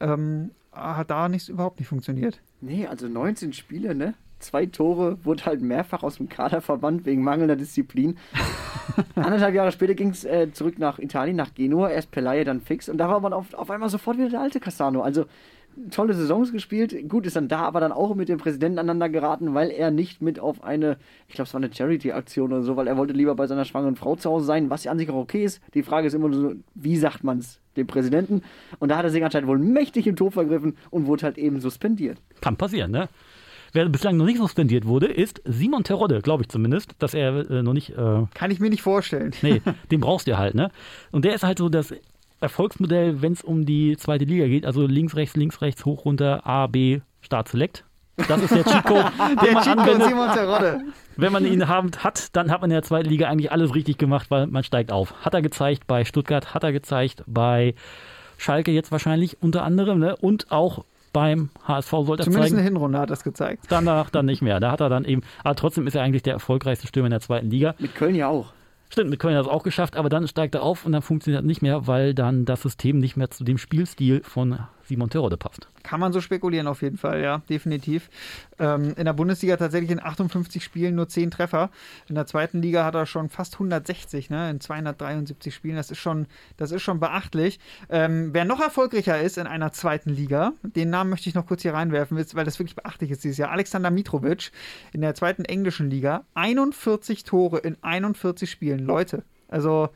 [0.00, 2.40] ähm, hat da nichts überhaupt nicht funktioniert.
[2.60, 4.14] Nee, also 19 Spiele, ne?
[4.38, 8.16] Zwei Tore, wurde halt mehrfach aus dem Kader verbannt wegen mangelnder Disziplin.
[9.16, 12.88] Anderthalb Jahre später ging es äh, zurück nach Italien, nach Genua, erst Pelaye, dann Fix
[12.88, 15.02] und da war man auf, auf einmal sofort wieder der alte Castano.
[15.02, 15.26] Also
[15.90, 17.08] tolle Saisons gespielt.
[17.08, 20.22] Gut, ist dann da aber dann auch mit dem Präsidenten aneinander geraten, weil er nicht
[20.22, 20.96] mit auf eine,
[21.28, 23.96] ich glaube, es war eine Charity-Aktion oder so, weil er wollte lieber bei seiner schwangeren
[23.96, 25.60] Frau zu Hause sein, was ja an sich auch okay ist.
[25.74, 28.42] Die Frage ist immer so, wie sagt man es dem Präsidenten?
[28.78, 31.60] Und da hat er sich anscheinend wohl mächtig im Tod vergriffen und wurde halt eben
[31.60, 32.18] suspendiert.
[32.40, 33.08] Kann passieren, ne?
[33.72, 37.62] Wer bislang noch nicht suspendiert wurde, ist Simon Terodde, glaube ich zumindest, dass er äh,
[37.62, 37.90] noch nicht.
[37.90, 39.32] Äh, Kann ich mir nicht vorstellen.
[39.42, 39.60] Nee,
[39.90, 40.70] den brauchst du halt, ne?
[41.10, 41.92] Und der ist halt so das
[42.40, 46.46] Erfolgsmodell, wenn es um die zweite Liga geht, also links, rechts, links, rechts, hoch, runter,
[46.46, 47.84] A, B, Start, Select.
[48.28, 48.94] Das ist der Chico.
[49.42, 50.80] der Chico Simon Terodde.
[51.16, 53.98] Wenn man ihn haben, hat, dann hat man in der zweiten Liga eigentlich alles richtig
[53.98, 55.14] gemacht, weil man steigt auf.
[55.24, 57.74] Hat er gezeigt bei Stuttgart, hat er gezeigt bei
[58.36, 60.16] Schalke jetzt wahrscheinlich unter anderem ne?
[60.16, 62.56] und auch beim HSV sollte er Zumindest zeigen.
[62.56, 63.64] eine Hinrunde hat er es gezeigt.
[63.68, 64.60] Danach dann nicht mehr.
[64.60, 67.20] Da hat er dann eben, aber trotzdem ist er eigentlich der erfolgreichste Stürmer in der
[67.20, 67.74] zweiten Liga.
[67.78, 68.52] Mit Köln ja auch.
[68.90, 71.44] Stimmt, mit Köln hat es auch geschafft, aber dann steigt er auf und dann funktioniert
[71.44, 75.68] nicht mehr, weil dann das System nicht mehr zu dem Spielstil von Simon Terodde passt.
[75.82, 78.08] Kann man so spekulieren auf jeden Fall, ja, definitiv.
[78.58, 81.70] Ähm, in der Bundesliga tatsächlich in 58 Spielen nur 10 Treffer.
[82.08, 85.76] In der zweiten Liga hat er schon fast 160, ne, in 273 Spielen.
[85.76, 86.26] Das ist schon,
[86.56, 87.60] das ist schon beachtlich.
[87.90, 91.62] Ähm, wer noch erfolgreicher ist in einer zweiten Liga, den Namen möchte ich noch kurz
[91.62, 93.50] hier reinwerfen, weil das wirklich beachtlich ist dieses Jahr.
[93.50, 94.50] Alexander Mitrovic
[94.92, 96.24] in der zweiten englischen Liga.
[96.34, 98.80] 41 Tore in 41 Spielen.
[98.80, 99.90] Leute, also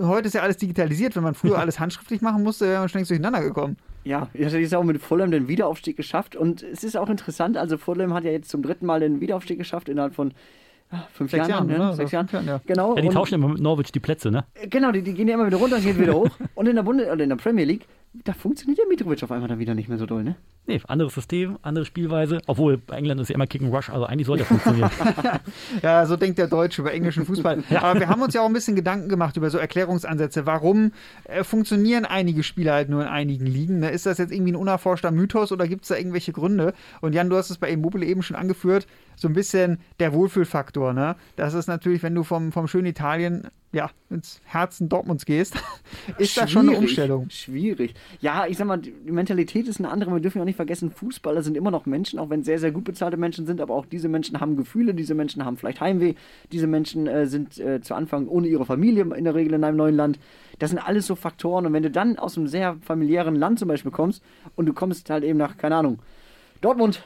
[0.00, 1.16] heute ist ja alles digitalisiert.
[1.16, 3.76] Wenn man früher alles handschriftlich machen musste, wäre man schon längst durcheinander gekommen.
[4.04, 6.34] Ja, jetzt hat es auch mit Fulham den Wiederaufstieg geschafft.
[6.34, 9.58] Und es ist auch interessant, also Fulham hat ja jetzt zum dritten Mal den Wiederaufstieg
[9.58, 10.32] geschafft innerhalb von
[10.90, 11.68] ah, fünf Sechs Jahren.
[11.68, 11.94] Jahren ne?
[11.94, 12.28] Sechs Jahren.
[12.32, 12.60] Jahren ja.
[12.66, 12.96] Genau.
[12.96, 14.44] Ja, die tauschen immer mit Norwich die Plätze, ne?
[14.68, 16.30] Genau, die, die gehen ja immer wieder runter und gehen wieder hoch.
[16.54, 19.48] Und in der, Bundes oder in der Premier League da funktioniert der Mitrovic auf einmal
[19.48, 20.36] dann wieder nicht mehr so doll, ne?
[20.66, 22.40] Nee, anderes System, andere Spielweise.
[22.46, 24.90] Obwohl bei England ist ja immer Kick and Rush, also eigentlich sollte er funktionieren.
[25.82, 27.64] ja, so denkt der Deutsche über englischen Fußball.
[27.70, 27.82] ja.
[27.82, 30.46] Aber wir haben uns ja auch ein bisschen Gedanken gemacht über so Erklärungsansätze.
[30.46, 30.92] Warum
[31.24, 33.80] äh, funktionieren einige Spiele halt nur in einigen Ligen?
[33.80, 33.90] Ne?
[33.90, 36.74] Ist das jetzt irgendwie ein unerforschter Mythos oder gibt es da irgendwelche Gründe?
[37.00, 38.86] Und Jan, du hast es bei Immobile eben schon angeführt,
[39.16, 40.92] so ein bisschen der Wohlfühlfaktor.
[40.92, 41.16] Ne?
[41.34, 45.54] Das ist natürlich, wenn du vom, vom schönen Italien ja, ins Herzen Dortmunds gehst,
[46.18, 47.30] ist das schon eine Umstellung.
[47.30, 47.94] Schwierig.
[48.20, 50.12] Ja, ich sag mal, die Mentalität ist eine andere.
[50.12, 52.70] Wir dürfen ja auch nicht vergessen, Fußballer sind immer noch Menschen, auch wenn sehr, sehr
[52.70, 56.14] gut bezahlte Menschen sind, aber auch diese Menschen haben Gefühle, diese Menschen haben vielleicht Heimweh,
[56.52, 59.78] diese Menschen äh, sind äh, zu Anfang ohne ihre Familie in der Regel in einem
[59.78, 60.18] neuen Land.
[60.58, 61.64] Das sind alles so Faktoren.
[61.66, 64.22] Und wenn du dann aus einem sehr familiären Land zum Beispiel kommst
[64.54, 65.98] und du kommst halt eben nach, keine Ahnung,
[66.60, 67.02] Dortmund,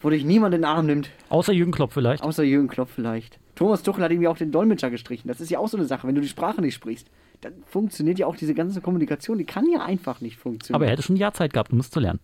[0.00, 2.22] wo dich niemand in den Arm nimmt, Außer Jürgen Klopp vielleicht.
[2.22, 3.38] außer Jürgen Klopp vielleicht.
[3.54, 5.28] Thomas Tuchel hat irgendwie auch den Dolmetscher gestrichen.
[5.28, 6.06] Das ist ja auch so eine Sache.
[6.06, 7.08] Wenn du die Sprache nicht sprichst,
[7.40, 9.38] dann funktioniert ja auch diese ganze Kommunikation.
[9.38, 10.76] Die kann ja einfach nicht funktionieren.
[10.76, 12.20] Aber er hätte schon ein Jahr Zeit gehabt, um es zu lernen.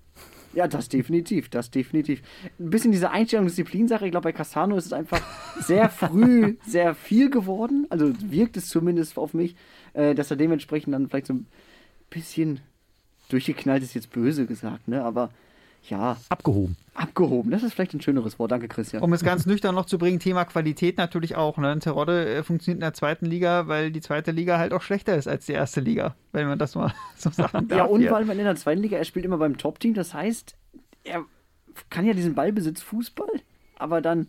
[0.53, 2.23] Ja, das definitiv, das definitiv.
[2.59, 5.23] Ein bisschen diese Einstellung-Disziplin-Sache, ich glaube, bei Castano ist es einfach
[5.61, 7.87] sehr früh sehr viel geworden.
[7.89, 9.55] Also wirkt es zumindest auf mich,
[9.93, 11.47] äh, dass er dementsprechend dann vielleicht so ein
[12.11, 12.61] bisschen
[13.29, 15.05] durchgeknallt ist, jetzt böse gesagt, ne?
[15.05, 15.31] Aber
[15.89, 16.77] ja, Abgehoben.
[16.95, 17.51] abgehoben.
[17.51, 18.51] Das ist vielleicht ein schöneres Wort.
[18.51, 19.03] Danke, Christian.
[19.03, 21.57] Um es ganz nüchtern noch zu bringen, Thema Qualität natürlich auch.
[21.59, 21.79] Ne?
[21.79, 25.27] Terodde äh, funktioniert in der zweiten Liga, weil die zweite Liga halt auch schlechter ist
[25.27, 27.79] als die erste Liga, wenn man das mal so sagen darf.
[27.79, 28.13] Ja, und hier.
[28.13, 29.95] weil man in der zweiten Liga, er spielt immer beim Top-Team.
[29.95, 30.55] Das heißt,
[31.05, 31.25] er
[31.89, 33.41] kann ja diesen Ballbesitz Fußball,
[33.79, 34.29] aber dann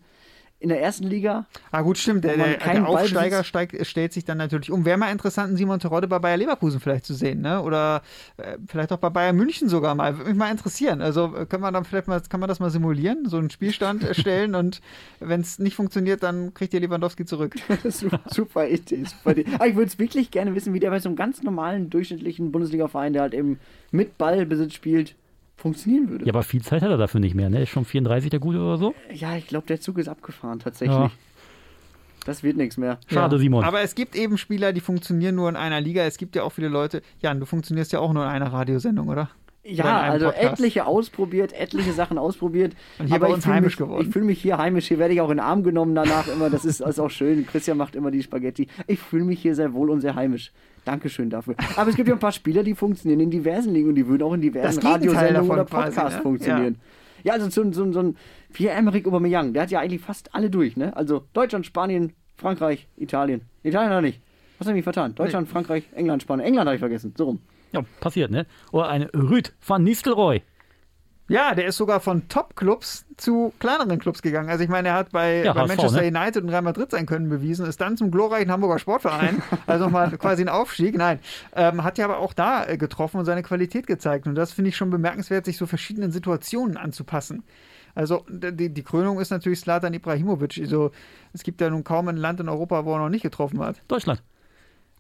[0.62, 2.24] in der ersten Liga Ah, gut, stimmt.
[2.24, 4.86] Der, der, der Aufsteiger steigt, stellt sich dann natürlich um.
[4.86, 7.62] Wäre mal interessant, einen Simon Terodde bei Bayer Leverkusen vielleicht zu sehen, ne?
[7.62, 8.04] Oder
[8.38, 10.18] äh, vielleicht auch bei Bayern München sogar mal.
[10.18, 11.02] Würde mich mal interessieren.
[11.02, 14.04] Also äh, können wir dann vielleicht mal, kann man das mal simulieren, so einen Spielstand
[14.04, 14.82] erstellen und
[15.20, 17.56] wenn es nicht funktioniert, dann kriegt ihr Lewandowski zurück.
[17.86, 19.04] Super, super Idee.
[19.06, 19.46] Super Idee.
[19.56, 22.52] Aber ich würde es wirklich gerne wissen, wie der bei so einem ganz normalen, durchschnittlichen
[22.52, 23.60] Bundesliga-Verein, der halt eben
[23.92, 25.16] mit Ballbesitz spielt,
[25.62, 26.26] funktionieren würde.
[26.26, 27.50] Ja, aber viel Zeit hat er dafür nicht mehr.
[27.50, 27.62] Ne?
[27.64, 28.94] Ist schon 34 der Gute oder so.
[29.14, 30.98] Ja, ich glaube, der Zug ist abgefahren, tatsächlich.
[30.98, 31.12] Ja.
[32.26, 33.00] Das wird nichts mehr.
[33.08, 33.42] Schade, Ja.
[33.42, 33.64] Simon.
[33.64, 36.04] Aber es gibt eben Spieler, die funktionieren nur in einer Liga.
[36.04, 37.02] Es gibt ja auch viele Leute.
[37.20, 39.30] Jan, du funktionierst ja auch nur in einer Radiosendung, oder?
[39.64, 40.54] Ja, also Podcast.
[40.54, 42.74] etliche ausprobiert, etliche Sachen ausprobiert.
[42.98, 44.08] Und hier aber bei ich uns heimisch mich, geworden.
[44.08, 44.88] Ich fühle mich hier heimisch.
[44.88, 46.50] Hier werde ich auch in den Arm genommen danach immer.
[46.50, 47.46] Das ist, ist auch schön.
[47.46, 48.68] Christian macht immer die Spaghetti.
[48.88, 50.52] Ich fühle mich hier sehr wohl und sehr heimisch.
[50.84, 51.56] Dankeschön dafür.
[51.76, 54.24] Aber es gibt ja ein paar Spieler, die funktionieren in diversen Ligen und die würden
[54.24, 56.24] auch in diversen Radiosendungen oder quasi, Podcasts ne?
[56.24, 56.76] funktionieren.
[57.24, 58.18] Ja, also so, so, so ein
[58.52, 60.96] Pierre-Emerick Aubameyang, der hat ja eigentlich fast alle durch, ne?
[60.98, 63.42] Also Deutschland, Spanien, Frankreich, Italien.
[63.62, 64.20] Italien noch nicht.
[64.58, 65.14] Was habe ich vertan?
[65.14, 66.48] Deutschland, Frankreich, England, Spanien.
[66.48, 67.14] England habe ich vergessen.
[67.16, 67.40] So rum.
[67.72, 68.46] Ja, passiert, ne?
[68.72, 70.44] Oder eine Rüd van Nistelrooy.
[71.32, 74.50] Ja, der ist sogar von Top-Clubs zu kleineren Clubs gegangen.
[74.50, 76.08] Also ich meine, er hat bei, Ja, bei HSV, Manchester ne?
[76.08, 80.12] United und Real Madrid sein Können bewiesen, ist dann zum glorreichen Hamburger Sportverein, also nochmal
[80.18, 80.98] quasi ein Aufstieg.
[80.98, 81.20] Nein,
[81.56, 84.28] ähm, hat ja aber auch da äh, getroffen und seine Qualität gezeigt.
[84.28, 87.44] Und das finde ich schon bemerkenswert, sich so verschiedenen Situationen anzupassen.
[87.96, 90.60] Also die, die Krönung ist natürlich Slatan Ibrahimovic.
[90.60, 90.92] Also,
[91.34, 93.82] es gibt ja nun kaum ein Land in Europa, wo er noch nicht getroffen hat.
[93.88, 94.22] Deutschland.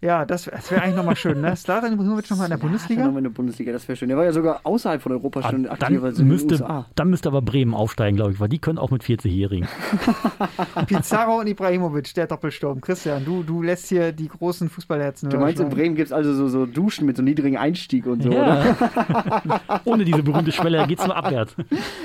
[0.02, 1.56] Ja, das, das wäre eigentlich nochmal schön, ne?
[1.56, 3.04] Slatan Ibrahimovic nochmal in der Ja, Bundesliga?
[3.04, 4.10] nochmal in der Bundesliga, das wäre schön.
[4.10, 7.30] Der war ja sogar außerhalb von Europa schon Ah, aktiv, dann, also müsste, dann müsste
[7.30, 9.68] aber Bremen aufsteigen, glaube ich, weil die können auch mit 40-Jährigen.
[10.88, 12.82] Pizarro und Ibrahimovic, der Doppelsturm.
[12.82, 15.30] Christian, du, du lässt hier die großen Fußballherzen.
[15.30, 15.70] Du meinst, in.
[15.70, 18.66] Bremen gibt es also so, so Duschen mit so niedrigen Einstieg und so, oder?
[18.66, 19.82] Ja.
[19.86, 21.56] Ohne diese berühmte Schwelle geht es nur abwärts.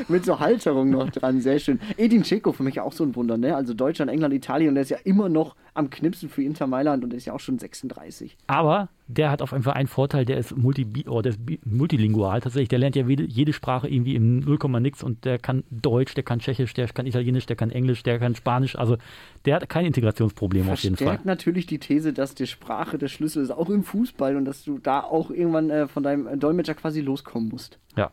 [0.09, 1.81] Mit so Halterung noch dran, sehr schön.
[1.97, 3.57] Edin Dzeko für mich auch so ein Wunder, ne?
[3.57, 7.05] Also Deutschland, England, Italien, und der ist ja immer noch am Knipsen für Inter Mailand
[7.05, 8.37] und der ist ja auch schon 36.
[8.47, 12.41] Aber der hat auf jeden Fall einen Vorteil, der ist, multi oh, der ist multilingual
[12.41, 12.69] tatsächlich.
[12.69, 16.41] Der lernt ja jede, Sprache irgendwie im 0, nix und der kann Deutsch, der kann
[16.41, 18.77] Tschechisch, der kann Italienisch, der kann Englisch, der kann Spanisch.
[18.77, 18.97] Also
[19.45, 21.07] der hat kein Integrationsproblem auf jeden Fall.
[21.07, 24.65] Verstärkt natürlich die These, dass die Sprache der Schlüssel ist, auch im Fußball und dass
[24.65, 27.79] du da auch irgendwann äh, von deinem Dolmetscher quasi loskommen musst.
[27.97, 28.11] Ja.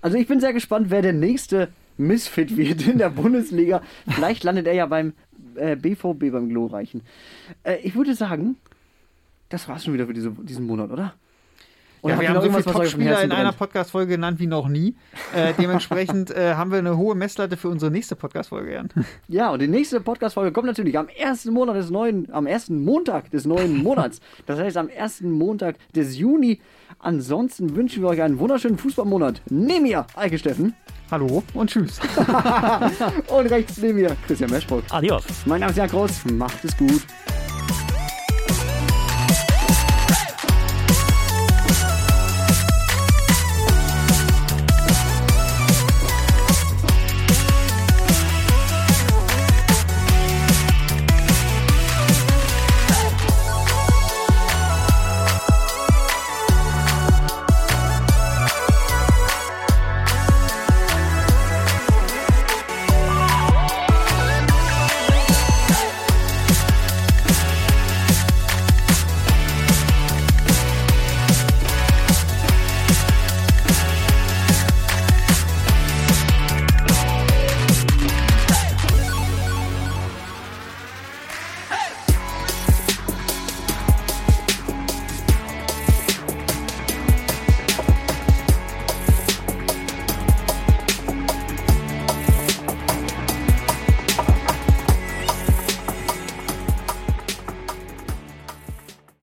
[0.00, 1.68] Also ich bin sehr gespannt, wer der nächste
[1.98, 3.82] Misfit wird in der Bundesliga.
[4.08, 5.14] Vielleicht landet er ja beim
[5.56, 7.02] äh, BVB beim Glorreichen.
[7.62, 8.56] Äh, ich würde sagen,
[9.48, 11.14] das war's schon wieder für diese, diesen Monat, oder?
[12.02, 13.52] Oder Ja, wir haben noch so viele Top-Spieler in einer?
[13.52, 14.94] Podcast-Folge genannt wie noch nie.
[15.34, 18.88] Äh, dementsprechend äh, haben wir eine hohe Messlatte für unsere nächste Podcast-Folge, Jan.
[19.28, 23.30] Ja, und die nächste Podcast-Folge kommt natürlich am ersten Monat des neuen, am ersten Montag
[23.30, 24.20] des neuen Monats.
[24.46, 26.60] Das heißt am ersten Montag des Juni.
[26.98, 29.42] Ansonsten wünschen wir euch einen wunderschönen Fußballmonat.
[29.50, 30.74] Neben mir, Eike Steffen.
[31.10, 32.00] Hallo und tschüss.
[33.28, 34.82] Und rechts neben mir, Christian Meschbrock.
[34.90, 35.24] Adios.
[35.44, 36.24] Mein Name ist Jan Groß.
[36.32, 37.02] Macht es gut.